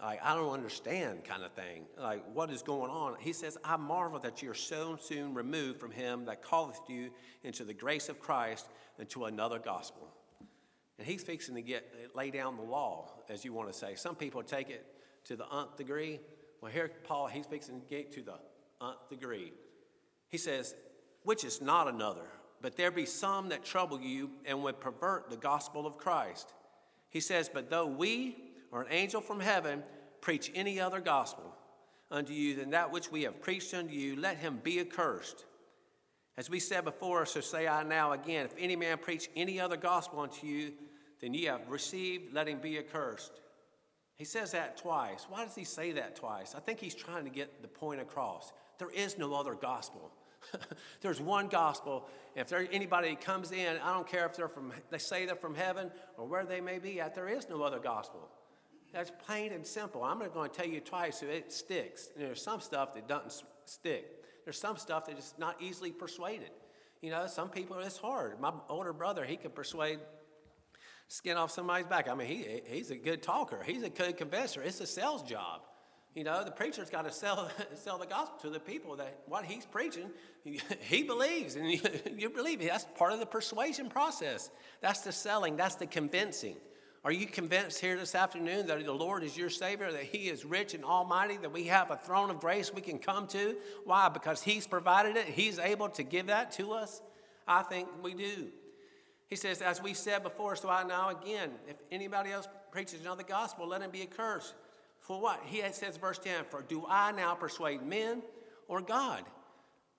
like, 0.00 0.20
I 0.22 0.34
don't 0.34 0.52
understand 0.52 1.24
kind 1.24 1.42
of 1.42 1.52
thing. 1.52 1.84
Like, 1.98 2.24
what 2.32 2.50
is 2.50 2.62
going 2.62 2.90
on? 2.90 3.16
He 3.20 3.32
says, 3.32 3.58
I 3.64 3.76
marvel 3.76 4.18
that 4.20 4.42
you're 4.42 4.54
so 4.54 4.96
soon 5.00 5.34
removed 5.34 5.80
from 5.80 5.90
him 5.90 6.24
that 6.26 6.44
calleth 6.44 6.80
you 6.88 7.10
into 7.42 7.64
the 7.64 7.74
grace 7.74 8.08
of 8.08 8.20
Christ 8.20 8.68
and 8.98 9.08
to 9.10 9.26
another 9.26 9.58
gospel. 9.58 10.08
And 10.98 11.06
he's 11.06 11.22
fixing 11.22 11.54
to 11.54 11.62
get 11.62 11.84
lay 12.14 12.30
down 12.30 12.56
the 12.56 12.62
law, 12.62 13.10
as 13.28 13.44
you 13.44 13.52
want 13.52 13.72
to 13.72 13.76
say. 13.76 13.94
Some 13.94 14.14
people 14.14 14.42
take 14.42 14.70
it 14.70 14.86
to 15.24 15.36
the 15.36 15.44
nth 15.52 15.76
degree. 15.76 16.20
Well, 16.60 16.70
here 16.70 16.90
Paul, 17.04 17.26
he's 17.26 17.46
fixing 17.46 17.80
to 17.80 17.86
get 17.86 18.12
to 18.12 18.22
the 18.22 18.34
nth 18.80 19.08
degree. 19.08 19.52
He 20.28 20.38
says, 20.38 20.74
which 21.24 21.44
is 21.44 21.60
not 21.60 21.88
another, 21.88 22.26
but 22.62 22.76
there 22.76 22.92
be 22.92 23.04
some 23.04 23.48
that 23.48 23.64
trouble 23.64 24.00
you 24.00 24.30
and 24.44 24.62
would 24.62 24.80
pervert 24.80 25.28
the 25.28 25.36
gospel 25.36 25.86
of 25.86 25.98
Christ. 25.98 26.54
He 27.10 27.20
says, 27.20 27.50
But 27.52 27.68
though 27.68 27.86
we 27.86 28.36
or 28.70 28.82
an 28.82 28.88
angel 28.90 29.20
from 29.20 29.40
heaven 29.40 29.82
preach 30.20 30.50
any 30.54 30.80
other 30.80 31.00
gospel 31.00 31.54
unto 32.10 32.32
you 32.32 32.54
than 32.54 32.70
that 32.70 32.92
which 32.92 33.10
we 33.10 33.22
have 33.24 33.42
preached 33.42 33.74
unto 33.74 33.92
you, 33.92 34.16
let 34.16 34.38
him 34.38 34.60
be 34.62 34.80
accursed. 34.80 35.44
As 36.36 36.48
we 36.48 36.60
said 36.60 36.84
before, 36.84 37.26
so 37.26 37.40
say 37.40 37.68
I 37.68 37.82
now 37.82 38.12
again, 38.12 38.46
if 38.46 38.54
any 38.58 38.76
man 38.76 38.96
preach 38.98 39.28
any 39.36 39.60
other 39.60 39.76
gospel 39.76 40.20
unto 40.20 40.46
you 40.46 40.72
than 41.20 41.34
ye 41.34 41.44
have 41.44 41.68
received, 41.68 42.32
let 42.32 42.48
him 42.48 42.58
be 42.60 42.78
accursed. 42.78 43.32
He 44.16 44.24
says 44.24 44.52
that 44.52 44.76
twice. 44.76 45.26
Why 45.28 45.44
does 45.44 45.54
he 45.54 45.64
say 45.64 45.92
that 45.92 46.16
twice? 46.16 46.54
I 46.54 46.60
think 46.60 46.78
he's 46.78 46.94
trying 46.94 47.24
to 47.24 47.30
get 47.30 47.60
the 47.60 47.68
point 47.68 48.00
across. 48.00 48.52
There 48.78 48.90
is 48.90 49.18
no 49.18 49.34
other 49.34 49.54
gospel. 49.54 50.12
There's 51.00 51.20
one 51.20 51.48
gospel. 51.48 52.08
If 52.34 52.48
there 52.48 52.66
anybody 52.72 53.14
comes 53.16 53.52
in, 53.52 53.76
I 53.82 53.92
don't 53.92 54.06
care 54.06 54.26
if 54.26 54.36
they're 54.36 54.48
from 54.48 54.72
they 54.90 54.98
say 54.98 55.26
they're 55.26 55.36
from 55.36 55.54
heaven 55.54 55.90
or 56.16 56.26
where 56.26 56.44
they 56.44 56.60
may 56.60 56.78
be 56.78 57.00
at, 57.00 57.14
there 57.14 57.28
is 57.28 57.48
no 57.48 57.62
other 57.62 57.78
gospel. 57.78 58.28
That's 58.92 59.10
plain 59.26 59.52
and 59.52 59.66
simple. 59.66 60.04
I'm 60.04 60.18
not 60.18 60.34
going 60.34 60.50
to 60.50 60.56
tell 60.56 60.66
you 60.66 60.80
twice 60.80 61.20
so 61.20 61.26
it 61.26 61.52
sticks. 61.52 62.10
And 62.14 62.24
there's 62.24 62.42
some 62.42 62.60
stuff 62.60 62.94
that 62.94 63.08
doesn't 63.08 63.42
stick. 63.64 64.22
There's 64.44 64.58
some 64.58 64.76
stuff 64.76 65.06
that 65.06 65.18
is 65.18 65.34
not 65.38 65.56
easily 65.60 65.92
persuaded. 65.92 66.50
You 67.00 67.10
know, 67.10 67.26
some 67.26 67.48
people 67.48 67.78
it's 67.78 67.96
hard. 67.96 68.38
My 68.38 68.52
older 68.68 68.92
brother, 68.92 69.24
he 69.24 69.36
could 69.36 69.54
persuade 69.54 69.98
skin 71.08 71.36
off 71.36 71.50
somebody's 71.50 71.86
back. 71.86 72.08
I 72.08 72.14
mean, 72.14 72.28
he, 72.28 72.60
he's 72.66 72.90
a 72.90 72.96
good 72.96 73.22
talker. 73.22 73.62
He's 73.64 73.82
a 73.82 73.90
good 73.90 74.16
convincer. 74.16 74.62
It's 74.62 74.80
a 74.80 74.86
sales 74.86 75.22
job. 75.22 75.62
You 76.14 76.24
know, 76.24 76.44
the 76.44 76.50
preacher's 76.50 76.90
got 76.90 77.06
to 77.06 77.12
sell, 77.12 77.50
sell 77.74 77.98
the 77.98 78.06
gospel 78.06 78.38
to 78.42 78.50
the 78.50 78.60
people 78.60 78.96
that 78.96 79.20
what 79.26 79.44
he's 79.44 79.64
preaching, 79.64 80.10
he, 80.44 80.60
he 80.80 81.02
believes, 81.02 81.56
and 81.56 81.70
you, 81.70 81.80
you 82.16 82.30
believe 82.30 82.60
it. 82.60 82.68
That's 82.68 82.86
part 82.96 83.12
of 83.12 83.20
the 83.20 83.26
persuasion 83.26 83.88
process. 83.88 84.50
That's 84.80 85.00
the 85.00 85.12
selling, 85.12 85.56
that's 85.56 85.76
the 85.76 85.86
convincing. 85.86 86.56
Are 87.04 87.10
you 87.10 87.26
convinced 87.26 87.80
here 87.80 87.96
this 87.96 88.14
afternoon 88.14 88.68
that 88.68 88.84
the 88.84 88.92
Lord 88.92 89.24
is 89.24 89.36
your 89.36 89.50
Savior, 89.50 89.90
that 89.90 90.04
He 90.04 90.28
is 90.28 90.44
rich 90.44 90.74
and 90.74 90.84
almighty, 90.84 91.36
that 91.38 91.50
we 91.50 91.64
have 91.64 91.90
a 91.90 91.96
throne 91.96 92.30
of 92.30 92.38
grace 92.38 92.72
we 92.72 92.80
can 92.80 92.98
come 92.98 93.26
to? 93.28 93.56
Why? 93.84 94.08
Because 94.08 94.40
He's 94.42 94.68
provided 94.68 95.16
it, 95.16 95.26
He's 95.26 95.58
able 95.58 95.88
to 95.90 96.04
give 96.04 96.28
that 96.28 96.52
to 96.52 96.72
us? 96.72 97.02
I 97.48 97.62
think 97.62 97.88
we 98.02 98.14
do. 98.14 98.48
He 99.26 99.36
says, 99.36 99.62
as 99.62 99.82
we 99.82 99.94
said 99.94 100.22
before, 100.22 100.54
so 100.56 100.68
I 100.68 100.84
now 100.84 101.08
again, 101.08 101.52
if 101.66 101.76
anybody 101.90 102.30
else 102.30 102.46
preaches 102.70 103.00
another 103.00 103.22
gospel, 103.22 103.66
let 103.66 103.82
him 103.82 103.90
be 103.90 104.02
accursed. 104.02 104.54
For 105.02 105.20
what? 105.20 105.40
He 105.44 105.62
says, 105.72 105.96
verse 105.96 106.18
10, 106.18 106.44
for 106.48 106.62
do 106.62 106.84
I 106.88 107.12
now 107.12 107.34
persuade 107.34 107.82
men 107.82 108.22
or 108.68 108.80
God? 108.80 109.24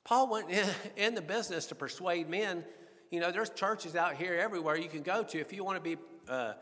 Paul 0.06 0.30
went 0.30 0.50
in, 0.98 1.14
the 1.14 1.22
business 1.22 1.68
to 1.68 1.76
persuade 1.76 2.30
men. 2.30 2.64
You 3.12 3.20
know, 3.20 3.32
there's 3.32 3.50
churches 3.50 3.96
out 3.96 4.16
here 4.16 4.36
everywhere 4.36 4.78
you 4.78 4.90
can 4.90 5.04
go 5.04 5.24
to. 5.24 5.40
If 5.40 5.52
you 5.52 5.64
want 5.64 5.84
to 5.84 5.96
be, 5.96 6.02
uh, 6.30 6.54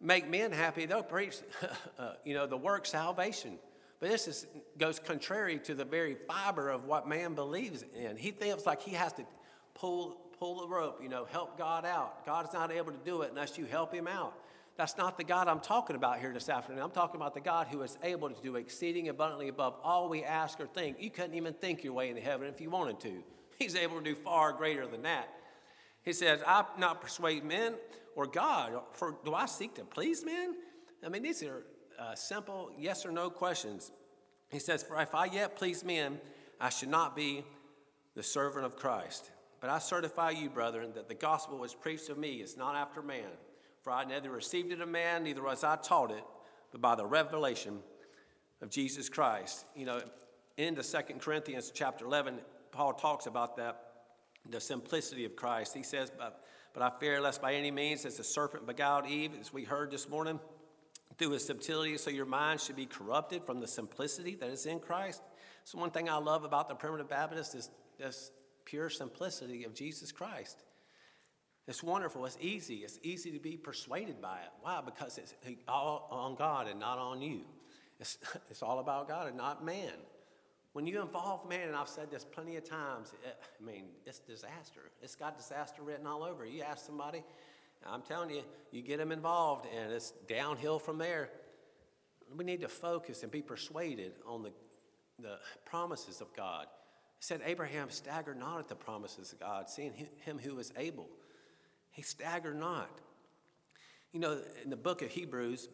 make 0.00 0.30
men 0.30 0.52
happy, 0.52 0.86
they'll 0.86 1.02
preach, 1.02 1.38
uh, 1.98 2.12
you 2.24 2.34
know, 2.34 2.46
the 2.46 2.56
work 2.56 2.86
salvation. 2.86 3.58
But 3.98 4.10
this 4.10 4.28
is, 4.28 4.46
goes 4.78 5.00
contrary 5.00 5.58
to 5.58 5.74
the 5.74 5.84
very 5.84 6.16
fiber 6.28 6.70
of 6.70 6.84
what 6.84 7.08
man 7.08 7.34
believes 7.34 7.84
in. 7.94 8.16
He 8.16 8.30
feels 8.30 8.66
like 8.66 8.82
he 8.82 8.92
has 8.92 9.12
to 9.14 9.24
pull, 9.74 10.16
pull 10.38 10.60
the 10.60 10.68
rope, 10.68 11.00
you 11.02 11.08
know, 11.08 11.24
help 11.24 11.58
God 11.58 11.84
out. 11.84 12.24
God's 12.24 12.52
not 12.52 12.70
able 12.70 12.92
to 12.92 12.98
do 13.04 13.22
it 13.22 13.30
unless 13.30 13.58
you 13.58 13.66
help 13.66 13.92
him 13.92 14.06
out. 14.06 14.34
That's 14.76 14.96
not 14.96 15.18
the 15.18 15.24
God 15.24 15.48
I'm 15.48 15.60
talking 15.60 15.96
about 15.96 16.20
here 16.20 16.32
this 16.32 16.48
afternoon. 16.48 16.82
I'm 16.82 16.90
talking 16.90 17.20
about 17.20 17.34
the 17.34 17.40
God 17.40 17.66
who 17.68 17.82
is 17.82 17.98
able 18.02 18.30
to 18.30 18.42
do 18.42 18.56
exceeding 18.56 19.08
abundantly 19.08 19.48
above 19.48 19.74
all 19.82 20.08
we 20.08 20.24
ask 20.24 20.58
or 20.60 20.66
think. 20.66 20.96
You 21.00 21.10
couldn't 21.10 21.34
even 21.34 21.52
think 21.52 21.84
your 21.84 21.92
way 21.92 22.08
into 22.08 22.22
heaven 22.22 22.48
if 22.48 22.60
you 22.60 22.70
wanted 22.70 23.00
to. 23.00 23.22
He's 23.58 23.76
able 23.76 23.98
to 23.98 24.04
do 24.04 24.14
far 24.14 24.52
greater 24.52 24.86
than 24.86 25.02
that. 25.02 25.28
He 26.02 26.12
says, 26.14 26.40
I 26.46 26.64
not 26.78 27.02
persuade 27.02 27.44
men 27.44 27.74
or 28.16 28.26
God, 28.26 28.72
for 28.92 29.16
do 29.24 29.34
I 29.34 29.46
seek 29.46 29.74
to 29.74 29.84
please 29.84 30.24
men? 30.24 30.54
I 31.04 31.08
mean, 31.08 31.22
these 31.22 31.42
are 31.42 31.64
uh, 31.98 32.14
simple 32.14 32.70
yes 32.78 33.04
or 33.04 33.12
no 33.12 33.28
questions. 33.28 33.92
He 34.48 34.58
says, 34.58 34.82
For 34.82 35.00
if 35.00 35.14
I 35.14 35.26
yet 35.26 35.56
please 35.56 35.84
men, 35.84 36.18
I 36.60 36.70
should 36.70 36.88
not 36.88 37.14
be 37.14 37.44
the 38.14 38.22
servant 38.22 38.64
of 38.64 38.76
Christ. 38.76 39.30
But 39.60 39.70
I 39.70 39.78
certify 39.78 40.30
you, 40.30 40.48
brethren, 40.48 40.92
that 40.94 41.08
the 41.08 41.14
gospel 41.14 41.58
was 41.58 41.74
preached 41.74 42.08
of 42.08 42.16
me 42.18 42.36
is 42.36 42.56
not 42.56 42.74
after 42.74 43.02
man. 43.02 43.28
For 43.82 43.92
I 43.92 44.04
neither 44.04 44.30
received 44.30 44.72
it 44.72 44.80
of 44.80 44.88
man, 44.88 45.24
neither 45.24 45.42
was 45.42 45.64
I 45.64 45.76
taught 45.76 46.10
it, 46.10 46.24
but 46.70 46.80
by 46.80 46.94
the 46.94 47.06
revelation 47.06 47.78
of 48.60 48.70
Jesus 48.70 49.08
Christ. 49.08 49.64
You 49.74 49.86
know, 49.86 50.00
in 50.56 50.74
the 50.74 50.82
Second 50.82 51.20
Corinthians 51.20 51.72
chapter 51.74 52.04
11, 52.04 52.38
Paul 52.72 52.92
talks 52.92 53.26
about 53.26 53.56
that, 53.56 53.92
the 54.48 54.60
simplicity 54.60 55.24
of 55.24 55.34
Christ. 55.34 55.74
He 55.74 55.82
says, 55.82 56.10
but, 56.16 56.44
but 56.74 56.82
I 56.82 56.90
fear 56.98 57.20
lest 57.20 57.40
by 57.40 57.54
any 57.54 57.70
means, 57.70 58.04
as 58.04 58.16
the 58.16 58.24
serpent 58.24 58.66
beguiled 58.66 59.06
Eve, 59.06 59.32
as 59.40 59.52
we 59.52 59.64
heard 59.64 59.90
this 59.90 60.08
morning, 60.08 60.38
through 61.18 61.30
his 61.30 61.46
subtlety, 61.46 61.96
so 61.98 62.10
your 62.10 62.26
mind 62.26 62.60
should 62.60 62.76
be 62.76 62.86
corrupted 62.86 63.44
from 63.44 63.60
the 63.60 63.66
simplicity 63.66 64.34
that 64.36 64.50
is 64.50 64.66
in 64.66 64.78
Christ. 64.78 65.22
So, 65.64 65.78
one 65.78 65.90
thing 65.90 66.08
I 66.08 66.16
love 66.16 66.44
about 66.44 66.68
the 66.68 66.74
primitive 66.74 67.10
Baptist 67.10 67.54
is 67.54 67.68
this 67.98 68.30
pure 68.64 68.88
simplicity 68.88 69.64
of 69.64 69.74
Jesus 69.74 70.12
Christ. 70.12 70.62
It's 71.68 71.82
wonderful. 71.82 72.24
It's 72.26 72.38
easy. 72.40 72.76
It's 72.76 72.98
easy 73.02 73.30
to 73.32 73.38
be 73.38 73.56
persuaded 73.56 74.20
by 74.20 74.38
it. 74.38 74.50
Why? 74.60 74.80
Because 74.84 75.18
it's 75.18 75.34
all 75.68 76.08
on 76.10 76.34
God 76.34 76.66
and 76.68 76.80
not 76.80 76.98
on 76.98 77.22
you. 77.22 77.42
It's, 78.00 78.18
it's 78.50 78.62
all 78.62 78.78
about 78.78 79.08
God 79.08 79.28
and 79.28 79.36
not 79.36 79.64
man. 79.64 79.92
When 80.72 80.86
you 80.86 81.00
involve 81.00 81.48
man, 81.48 81.68
and 81.68 81.76
I've 81.76 81.88
said 81.88 82.10
this 82.10 82.24
plenty 82.24 82.56
of 82.56 82.68
times, 82.68 83.12
it, 83.24 83.36
I 83.60 83.64
mean, 83.64 83.84
it's 84.06 84.20
disaster. 84.20 84.92
It's 85.02 85.16
got 85.16 85.36
disaster 85.36 85.82
written 85.82 86.06
all 86.06 86.22
over. 86.22 86.46
You 86.46 86.62
ask 86.62 86.86
somebody, 86.86 87.24
I'm 87.84 88.02
telling 88.02 88.30
you, 88.30 88.42
you 88.70 88.82
get 88.82 88.98
them 88.98 89.10
involved, 89.10 89.66
and 89.76 89.92
it's 89.92 90.12
downhill 90.28 90.78
from 90.78 90.98
there. 90.98 91.30
We 92.36 92.44
need 92.44 92.60
to 92.60 92.68
focus 92.68 93.24
and 93.24 93.32
be 93.32 93.42
persuaded 93.42 94.12
on 94.26 94.44
the, 94.44 94.52
the 95.20 95.38
promises 95.64 96.20
of 96.20 96.34
God. 96.36 96.66
He 97.18 97.24
said, 97.24 97.40
Abraham 97.44 97.90
staggered 97.90 98.38
not 98.38 98.60
at 98.60 98.68
the 98.68 98.76
promises 98.76 99.32
of 99.32 99.40
God, 99.40 99.68
seeing 99.68 99.92
him 100.24 100.38
who 100.38 100.58
is 100.58 100.72
able. 100.76 101.08
He 101.90 102.02
staggered 102.02 102.58
not. 102.58 102.90
You 104.12 104.20
know, 104.20 104.38
in 104.62 104.70
the 104.70 104.76
book 104.76 105.02
of 105.02 105.10
Hebrews, 105.10 105.68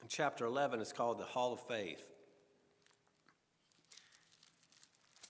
in 0.00 0.08
chapter 0.08 0.44
11, 0.44 0.80
it's 0.80 0.92
called 0.92 1.18
the 1.18 1.24
Hall 1.24 1.52
of 1.52 1.60
Faith. 1.60 2.02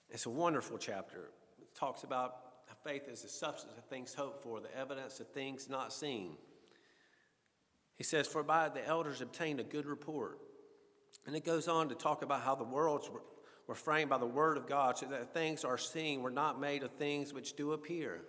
It's 0.09 0.25
a 0.25 0.29
wonderful 0.29 0.77
chapter. 0.77 1.29
It 1.59 1.75
talks 1.75 2.03
about 2.03 2.43
faith 2.83 3.07
is 3.07 3.21
the 3.21 3.29
substance 3.29 3.77
of 3.77 3.85
things 3.85 4.13
hoped 4.13 4.41
for, 4.43 4.59
the 4.59 4.75
evidence 4.77 5.19
of 5.19 5.27
things 5.29 5.69
not 5.69 5.93
seen. 5.93 6.33
He 7.95 8.03
says, 8.03 8.27
For 8.27 8.43
by 8.43 8.69
the 8.69 8.85
elders 8.85 9.21
obtained 9.21 9.59
a 9.59 9.63
good 9.63 9.85
report. 9.85 10.39
And 11.25 11.35
it 11.35 11.45
goes 11.45 11.67
on 11.67 11.89
to 11.89 11.95
talk 11.95 12.21
about 12.21 12.41
how 12.41 12.55
the 12.55 12.63
worlds 12.63 13.09
were, 13.09 13.21
were 13.67 13.75
framed 13.75 14.09
by 14.09 14.17
the 14.17 14.25
word 14.25 14.57
of 14.57 14.67
God, 14.67 14.97
so 14.97 15.05
that 15.07 15.33
things 15.33 15.63
are 15.63 15.77
seen 15.77 16.21
were 16.21 16.31
not 16.31 16.59
made 16.59 16.83
of 16.83 16.91
things 16.91 17.33
which 17.33 17.55
do 17.55 17.71
appear. 17.71 18.21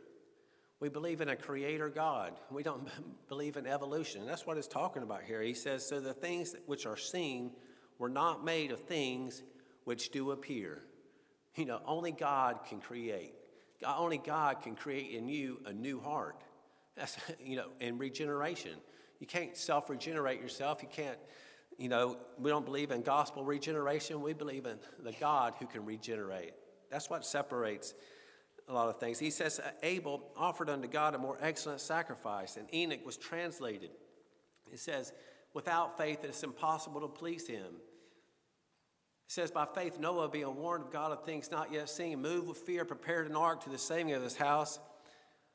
We 0.84 0.90
believe 0.90 1.22
in 1.22 1.30
a 1.30 1.36
creator 1.36 1.88
God. 1.88 2.34
We 2.50 2.62
don't 2.62 2.86
believe 3.30 3.56
in 3.56 3.66
evolution. 3.66 4.26
That's 4.26 4.46
what 4.46 4.58
it's 4.58 4.68
talking 4.68 5.02
about 5.02 5.22
here. 5.22 5.40
He 5.40 5.54
says, 5.54 5.86
So 5.86 5.98
the 5.98 6.12
things 6.12 6.54
which 6.66 6.84
are 6.84 6.98
seen 6.98 7.52
were 7.98 8.10
not 8.10 8.44
made 8.44 8.70
of 8.70 8.80
things 8.80 9.42
which 9.84 10.10
do 10.10 10.32
appear. 10.32 10.82
You 11.56 11.64
know, 11.64 11.80
only 11.86 12.12
God 12.12 12.66
can 12.68 12.80
create. 12.80 13.32
Only 13.82 14.18
God 14.18 14.60
can 14.60 14.74
create 14.76 15.12
in 15.12 15.26
you 15.26 15.58
a 15.64 15.72
new 15.72 16.00
heart. 16.00 16.44
That's, 16.98 17.16
you 17.42 17.56
know, 17.56 17.68
in 17.80 17.96
regeneration. 17.96 18.74
You 19.20 19.26
can't 19.26 19.56
self 19.56 19.88
regenerate 19.88 20.38
yourself. 20.38 20.82
You 20.82 20.88
can't, 20.92 21.16
you 21.78 21.88
know, 21.88 22.18
we 22.38 22.50
don't 22.50 22.66
believe 22.66 22.90
in 22.90 23.00
gospel 23.00 23.42
regeneration. 23.42 24.20
We 24.20 24.34
believe 24.34 24.66
in 24.66 24.76
the 25.02 25.12
God 25.12 25.54
who 25.58 25.64
can 25.64 25.86
regenerate. 25.86 26.52
That's 26.90 27.08
what 27.08 27.24
separates 27.24 27.94
a 28.68 28.72
lot 28.72 28.88
of 28.88 28.98
things. 28.98 29.18
He 29.18 29.30
says, 29.30 29.60
Abel 29.82 30.22
offered 30.36 30.70
unto 30.70 30.88
God 30.88 31.14
a 31.14 31.18
more 31.18 31.38
excellent 31.40 31.80
sacrifice, 31.80 32.56
and 32.56 32.72
Enoch 32.74 33.04
was 33.04 33.16
translated. 33.16 33.90
It 34.72 34.78
says, 34.78 35.12
without 35.52 35.98
faith, 35.98 36.24
it 36.24 36.30
is 36.30 36.42
impossible 36.42 37.00
to 37.02 37.08
please 37.08 37.46
him. 37.46 37.74
It 39.26 39.32
says, 39.32 39.50
By 39.50 39.66
faith, 39.66 39.98
Noah, 39.98 40.28
being 40.28 40.54
warned 40.56 40.84
of 40.84 40.92
God 40.92 41.12
of 41.12 41.24
things 41.24 41.50
not 41.50 41.72
yet 41.72 41.88
seen, 41.88 42.20
moved 42.20 42.48
with 42.48 42.58
fear, 42.58 42.84
prepared 42.84 43.28
an 43.28 43.36
ark 43.36 43.64
to 43.64 43.70
the 43.70 43.78
saving 43.78 44.12
of 44.12 44.22
his 44.22 44.36
house, 44.36 44.78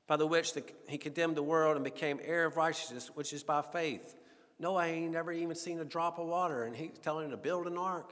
by 0.08 0.17
the 0.17 0.26
which 0.26 0.54
the, 0.54 0.63
he 0.88 0.98
condemned 0.98 1.38
the 1.38 1.43
world 1.43 1.76
and 1.76 1.84
became 1.84 2.19
heir 2.24 2.45
of 2.45 2.58
righteousness, 2.58 3.12
which 3.13 3.34
is 3.34 3.43
by 3.43 3.62
faith. 3.62 4.15
Noah 4.60 4.86
ain't 4.86 5.12
never 5.12 5.32
even 5.32 5.56
seen 5.56 5.80
a 5.80 5.86
drop 5.86 6.19
of 6.19 6.28
water, 6.28 6.63
and 6.63 6.76
he's 6.76 6.98
telling 7.02 7.26
him 7.26 7.32
to 7.32 7.38
build 7.38 7.67
an 7.67 7.78
ark. 7.78 8.12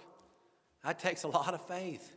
That 0.84 1.00
takes 1.00 1.24
a 1.24 1.28
lot 1.28 1.54
of 1.54 1.68
faith. 1.68 2.17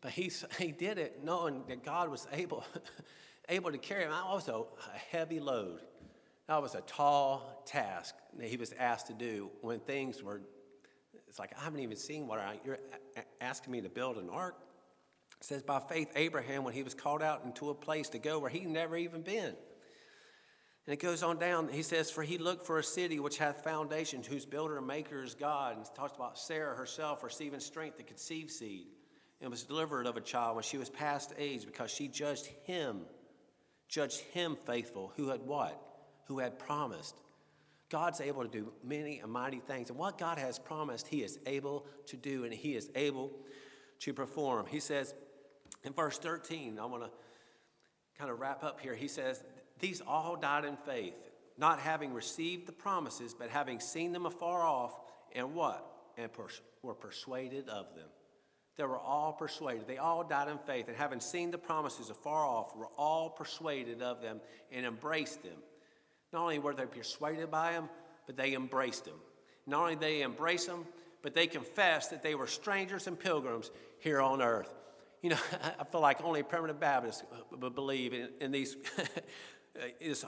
But 0.00 0.12
he, 0.12 0.30
he 0.58 0.72
did 0.72 0.98
it 0.98 1.20
knowing 1.24 1.64
that 1.68 1.84
God 1.84 2.10
was 2.10 2.26
able, 2.32 2.64
able 3.48 3.72
to 3.72 3.78
carry 3.78 4.04
him. 4.04 4.10
That 4.10 4.26
was 4.26 4.48
a, 4.48 4.54
a 4.54 4.98
heavy 5.10 5.40
load. 5.40 5.80
That 6.48 6.62
was 6.62 6.74
a 6.74 6.80
tall 6.80 7.62
task 7.64 8.14
that 8.38 8.48
he 8.48 8.56
was 8.56 8.74
asked 8.78 9.06
to 9.06 9.12
do 9.12 9.50
when 9.60 9.78
things 9.78 10.22
were, 10.22 10.40
it's 11.28 11.38
like, 11.38 11.52
I 11.56 11.62
haven't 11.62 11.80
even 11.80 11.96
seen 11.96 12.26
water. 12.26 12.44
You're 12.64 12.78
asking 13.40 13.72
me 13.72 13.80
to 13.82 13.88
build 13.88 14.16
an 14.16 14.28
ark? 14.28 14.56
It 15.40 15.44
says, 15.44 15.62
by 15.62 15.78
faith, 15.78 16.10
Abraham, 16.16 16.64
when 16.64 16.74
he 16.74 16.82
was 16.82 16.92
called 16.92 17.22
out 17.22 17.44
into 17.44 17.70
a 17.70 17.74
place 17.74 18.08
to 18.10 18.18
go 18.18 18.40
where 18.40 18.50
he'd 18.50 18.66
never 18.66 18.96
even 18.96 19.22
been. 19.22 19.54
And 20.86 20.94
it 20.94 21.00
goes 21.00 21.22
on 21.22 21.38
down, 21.38 21.68
he 21.68 21.82
says, 21.82 22.10
For 22.10 22.24
he 22.24 22.36
looked 22.36 22.66
for 22.66 22.78
a 22.78 22.82
city 22.82 23.20
which 23.20 23.38
hath 23.38 23.62
foundations, 23.62 24.26
whose 24.26 24.44
builder 24.44 24.78
and 24.78 24.86
maker 24.86 25.22
is 25.22 25.34
God. 25.34 25.76
And 25.76 25.86
talks 25.94 26.16
about 26.16 26.36
Sarah 26.36 26.74
herself 26.74 27.22
receiving 27.22 27.60
strength 27.60 27.98
to 27.98 28.02
conceive 28.02 28.50
seed 28.50 28.88
and 29.40 29.50
was 29.50 29.62
delivered 29.62 30.06
of 30.06 30.16
a 30.16 30.20
child 30.20 30.56
when 30.56 30.64
she 30.64 30.76
was 30.76 30.90
past 30.90 31.32
age 31.38 31.66
because 31.66 31.90
she 31.90 32.08
judged 32.08 32.46
him, 32.64 33.02
judged 33.88 34.20
him 34.20 34.56
faithful, 34.66 35.12
who 35.16 35.28
had 35.28 35.40
what? 35.42 35.80
Who 36.26 36.38
had 36.38 36.58
promised. 36.58 37.16
God's 37.90 38.20
able 38.20 38.42
to 38.42 38.48
do 38.48 38.72
many 38.84 39.18
and 39.18 39.30
mighty 39.30 39.58
things. 39.58 39.90
And 39.90 39.98
what 39.98 40.16
God 40.16 40.38
has 40.38 40.58
promised, 40.58 41.08
He 41.08 41.22
is 41.22 41.38
able 41.44 41.86
to 42.06 42.16
do, 42.16 42.44
and 42.44 42.54
He 42.54 42.76
is 42.76 42.88
able 42.94 43.32
to 44.00 44.14
perform. 44.14 44.66
He 44.66 44.80
says 44.80 45.12
in 45.82 45.92
verse 45.92 46.18
13, 46.18 46.78
I 46.78 46.86
want 46.86 47.02
to 47.02 47.10
kind 48.16 48.30
of 48.30 48.38
wrap 48.38 48.62
up 48.62 48.80
here. 48.80 48.94
He 48.94 49.08
says, 49.08 49.42
These 49.80 50.00
all 50.06 50.36
died 50.36 50.64
in 50.64 50.76
faith, 50.76 51.16
not 51.58 51.80
having 51.80 52.14
received 52.14 52.66
the 52.66 52.72
promises, 52.72 53.34
but 53.36 53.50
having 53.50 53.80
seen 53.80 54.12
them 54.12 54.24
afar 54.24 54.62
off, 54.62 54.96
and 55.32 55.54
what? 55.54 55.84
And 56.16 56.32
pers- 56.32 56.62
were 56.82 56.94
persuaded 56.94 57.68
of 57.68 57.94
them. 57.96 58.08
They 58.80 58.86
were 58.86 58.98
all 58.98 59.34
persuaded. 59.34 59.86
They 59.86 59.98
all 59.98 60.24
died 60.24 60.48
in 60.48 60.56
faith, 60.56 60.88
and 60.88 60.96
having 60.96 61.20
seen 61.20 61.50
the 61.50 61.58
promises 61.58 62.08
afar 62.08 62.46
off, 62.46 62.74
were 62.74 62.88
all 62.96 63.28
persuaded 63.28 64.00
of 64.00 64.22
them 64.22 64.40
and 64.72 64.86
embraced 64.86 65.42
them. 65.42 65.58
Not 66.32 66.40
only 66.40 66.58
were 66.58 66.72
they 66.72 66.86
persuaded 66.86 67.50
by 67.50 67.72
them, 67.72 67.90
but 68.26 68.38
they 68.38 68.54
embraced 68.54 69.04
them. 69.04 69.20
Not 69.66 69.82
only 69.82 69.96
they 69.96 70.22
embrace 70.22 70.64
them, 70.64 70.86
but 71.20 71.34
they 71.34 71.46
confessed 71.46 72.08
that 72.08 72.22
they 72.22 72.34
were 72.34 72.46
strangers 72.46 73.06
and 73.06 73.20
pilgrims 73.20 73.70
here 73.98 74.22
on 74.22 74.40
earth. 74.40 74.72
You 75.20 75.28
know, 75.28 75.38
I 75.78 75.84
feel 75.84 76.00
like 76.00 76.24
only 76.24 76.42
primitive 76.42 76.80
Baptists 76.80 77.22
uh, 77.30 77.56
would 77.60 77.74
believe 77.74 78.14
in, 78.14 78.30
in 78.40 78.50
these 78.50 78.76
uh, 78.98 79.02
this 80.00 80.24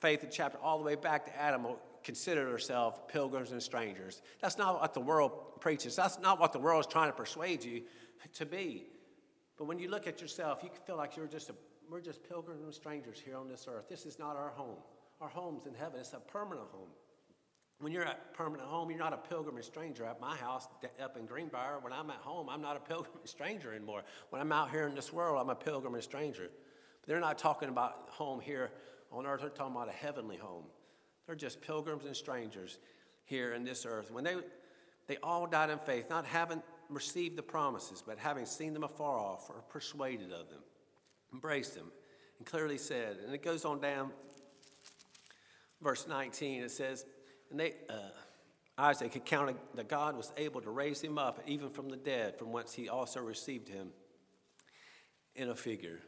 faith 0.00 0.24
chapter 0.30 0.56
all 0.62 0.78
the 0.78 0.84
way 0.84 0.94
back 0.94 1.26
to 1.26 1.38
Adam 1.38 1.66
considered 2.04 2.48
ourselves 2.50 2.98
pilgrims 3.08 3.52
and 3.52 3.62
strangers. 3.62 4.22
That's 4.40 4.58
not 4.58 4.80
what 4.80 4.94
the 4.94 5.00
world 5.00 5.60
preaches. 5.60 5.96
That's 5.96 6.18
not 6.18 6.40
what 6.40 6.52
the 6.52 6.58
world 6.58 6.80
is 6.80 6.86
trying 6.86 7.08
to 7.08 7.16
persuade 7.16 7.64
you 7.64 7.82
to 8.34 8.46
be. 8.46 8.86
But 9.56 9.64
when 9.64 9.78
you 9.78 9.90
look 9.90 10.06
at 10.06 10.20
yourself, 10.20 10.60
you 10.62 10.70
can 10.70 10.80
feel 10.86 10.96
like 10.96 11.16
you're 11.16 11.26
just 11.26 11.50
a, 11.50 11.54
we're 11.90 12.00
just 12.00 12.26
pilgrims 12.28 12.62
and 12.62 12.72
strangers 12.72 13.20
here 13.24 13.36
on 13.36 13.48
this 13.48 13.66
earth. 13.68 13.88
This 13.88 14.06
is 14.06 14.18
not 14.18 14.36
our 14.36 14.50
home. 14.50 14.78
Our 15.20 15.28
home's 15.28 15.66
in 15.66 15.74
heaven. 15.74 15.98
It's 15.98 16.12
a 16.12 16.20
permanent 16.20 16.68
home. 16.70 16.88
When 17.80 17.92
you're 17.92 18.04
at 18.04 18.34
permanent 18.34 18.68
home, 18.68 18.90
you're 18.90 18.98
not 18.98 19.12
a 19.12 19.16
pilgrim 19.16 19.56
and 19.56 19.64
stranger. 19.64 20.04
At 20.04 20.20
my 20.20 20.36
house 20.36 20.66
up 21.02 21.16
in 21.16 21.26
Greenbrier, 21.26 21.78
when 21.80 21.92
I'm 21.92 22.10
at 22.10 22.16
home, 22.16 22.48
I'm 22.48 22.60
not 22.60 22.76
a 22.76 22.80
pilgrim 22.88 23.18
and 23.20 23.28
stranger 23.28 23.72
anymore. 23.72 24.02
When 24.30 24.40
I'm 24.40 24.52
out 24.52 24.70
here 24.70 24.86
in 24.86 24.94
this 24.94 25.12
world, 25.12 25.38
I'm 25.40 25.50
a 25.50 25.54
pilgrim 25.54 25.94
and 25.94 26.02
stranger. 26.02 26.50
But 27.00 27.08
they're 27.08 27.20
not 27.20 27.38
talking 27.38 27.68
about 27.68 28.08
home 28.10 28.40
here 28.40 28.70
on 29.12 29.26
earth. 29.26 29.40
They're 29.40 29.50
talking 29.50 29.74
about 29.74 29.88
a 29.88 29.92
heavenly 29.92 30.36
home. 30.36 30.64
They're 31.28 31.36
just 31.36 31.60
pilgrims 31.60 32.06
and 32.06 32.16
strangers 32.16 32.78
here 33.26 33.52
in 33.52 33.62
this 33.62 33.84
earth. 33.84 34.10
When 34.10 34.24
they, 34.24 34.36
they 35.08 35.18
all 35.18 35.46
died 35.46 35.68
in 35.68 35.78
faith, 35.78 36.08
not 36.08 36.24
having 36.24 36.62
received 36.88 37.36
the 37.36 37.42
promises, 37.42 38.02
but 38.04 38.16
having 38.18 38.46
seen 38.46 38.72
them 38.72 38.82
afar 38.82 39.18
off 39.18 39.50
or 39.50 39.56
persuaded 39.68 40.32
of 40.32 40.48
them, 40.48 40.60
embraced 41.34 41.74
them, 41.74 41.92
and 42.38 42.46
clearly 42.46 42.78
said, 42.78 43.18
and 43.22 43.34
it 43.34 43.42
goes 43.42 43.66
on 43.66 43.78
down, 43.78 44.10
verse 45.82 46.08
19, 46.08 46.62
it 46.62 46.70
says, 46.70 47.04
and 47.50 47.60
they, 47.60 47.74
uh, 47.90 48.08
Isaac 48.78 49.12
had 49.12 49.26
counted 49.26 49.56
that 49.74 49.86
God 49.86 50.16
was 50.16 50.32
able 50.38 50.62
to 50.62 50.70
raise 50.70 51.02
him 51.02 51.18
up 51.18 51.42
even 51.46 51.68
from 51.68 51.90
the 51.90 51.98
dead, 51.98 52.38
from 52.38 52.52
whence 52.52 52.72
he 52.72 52.88
also 52.88 53.20
received 53.20 53.68
him 53.68 53.90
in 55.36 55.50
a 55.50 55.54
figure. 55.54 56.00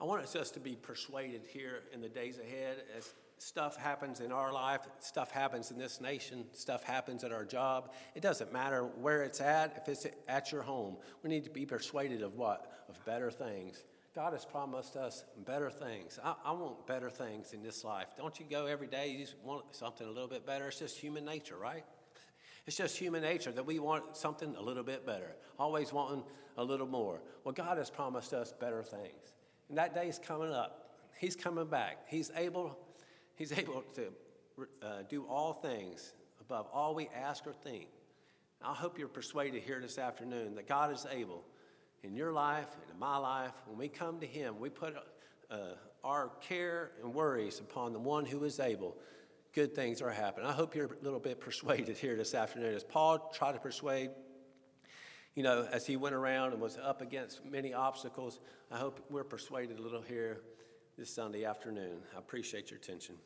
I 0.00 0.04
want 0.04 0.22
us 0.22 0.50
to 0.52 0.60
be 0.60 0.76
persuaded 0.76 1.42
here 1.52 1.80
in 1.92 2.00
the 2.00 2.08
days 2.08 2.38
ahead 2.38 2.76
as 2.96 3.12
stuff 3.42 3.76
happens 3.76 4.20
in 4.20 4.30
our 4.30 4.52
life, 4.52 4.80
stuff 5.00 5.30
happens 5.30 5.70
in 5.70 5.78
this 5.78 6.00
nation, 6.00 6.44
stuff 6.52 6.84
happens 6.84 7.24
at 7.24 7.32
our 7.32 7.44
job. 7.44 7.92
It 8.14 8.22
doesn't 8.22 8.52
matter 8.52 8.84
where 8.84 9.22
it's 9.22 9.40
at, 9.40 9.74
if 9.76 9.88
it's 9.88 10.06
at 10.28 10.52
your 10.52 10.62
home. 10.62 10.96
We 11.22 11.30
need 11.30 11.44
to 11.44 11.50
be 11.50 11.66
persuaded 11.66 12.22
of 12.22 12.36
what? 12.36 12.70
Of 12.88 13.04
better 13.04 13.30
things. 13.30 13.84
God 14.14 14.32
has 14.32 14.44
promised 14.44 14.96
us 14.96 15.24
better 15.46 15.70
things. 15.70 16.18
I, 16.22 16.34
I 16.44 16.52
want 16.52 16.86
better 16.86 17.10
things 17.10 17.52
in 17.52 17.62
this 17.62 17.82
life. 17.82 18.08
Don't 18.16 18.38
you 18.38 18.46
go 18.48 18.66
every 18.66 18.86
day, 18.86 19.10
you 19.10 19.18
just 19.18 19.36
want 19.42 19.64
something 19.74 20.06
a 20.06 20.10
little 20.10 20.28
bit 20.28 20.46
better? 20.46 20.68
It's 20.68 20.78
just 20.78 20.98
human 20.98 21.24
nature, 21.24 21.56
right? 21.56 21.84
It's 22.66 22.76
just 22.76 22.96
human 22.96 23.22
nature 23.22 23.50
that 23.52 23.66
we 23.66 23.80
want 23.80 24.16
something 24.16 24.54
a 24.56 24.62
little 24.62 24.84
bit 24.84 25.04
better, 25.04 25.34
always 25.58 25.92
wanting 25.92 26.22
a 26.58 26.62
little 26.62 26.86
more. 26.86 27.20
Well, 27.42 27.52
God 27.52 27.78
has 27.78 27.90
promised 27.90 28.34
us 28.34 28.52
better 28.52 28.82
things. 28.82 29.32
And 29.68 29.78
that 29.78 29.94
day 29.94 30.06
is 30.06 30.18
coming 30.18 30.52
up. 30.52 30.90
He's 31.18 31.34
coming 31.34 31.66
back. 31.66 32.04
He's 32.06 32.30
able, 32.36 32.78
he's 33.36 33.52
able 33.52 33.82
to 33.94 34.12
uh, 34.82 35.02
do 35.08 35.24
all 35.28 35.52
things 35.52 36.12
above 36.40 36.66
all 36.72 36.94
we 36.94 37.08
ask 37.14 37.46
or 37.46 37.52
think. 37.52 37.88
I 38.64 38.74
hope 38.74 38.98
you're 38.98 39.08
persuaded 39.08 39.62
here 39.62 39.80
this 39.80 39.98
afternoon 39.98 40.54
that 40.54 40.68
God 40.68 40.92
is 40.92 41.06
able 41.10 41.44
in 42.02 42.14
your 42.14 42.32
life 42.32 42.68
and 42.80 42.92
in 42.92 42.98
my 42.98 43.16
life. 43.16 43.52
When 43.66 43.78
we 43.78 43.88
come 43.88 44.20
to 44.20 44.26
Him, 44.26 44.60
we 44.60 44.68
put 44.68 44.94
uh, 45.50 45.56
our 46.04 46.30
care 46.40 46.92
and 47.02 47.14
worries 47.14 47.58
upon 47.58 47.92
the 47.92 47.98
one 47.98 48.24
who 48.24 48.44
is 48.44 48.60
able. 48.60 48.96
Good 49.52 49.74
things 49.74 50.00
are 50.00 50.10
happening. 50.10 50.48
I 50.48 50.52
hope 50.52 50.74
you're 50.74 50.86
a 50.86 51.04
little 51.04 51.20
bit 51.20 51.40
persuaded 51.40 51.96
here 51.96 52.16
this 52.16 52.34
afternoon. 52.34 52.74
As 52.74 52.84
Paul 52.84 53.30
tried 53.34 53.52
to 53.52 53.58
persuade, 53.58 54.10
you 55.34 55.42
know, 55.42 55.66
as 55.70 55.86
he 55.86 55.96
went 55.96 56.14
around 56.14 56.52
and 56.52 56.60
was 56.60 56.78
up 56.78 57.00
against 57.02 57.44
many 57.44 57.74
obstacles, 57.74 58.40
I 58.70 58.78
hope 58.78 59.00
we're 59.10 59.24
persuaded 59.24 59.78
a 59.78 59.82
little 59.82 60.02
here 60.02 60.40
this 60.96 61.14
Sunday 61.14 61.44
afternoon. 61.44 61.98
I 62.14 62.18
appreciate 62.18 62.70
your 62.70 62.78
attention. 62.78 63.16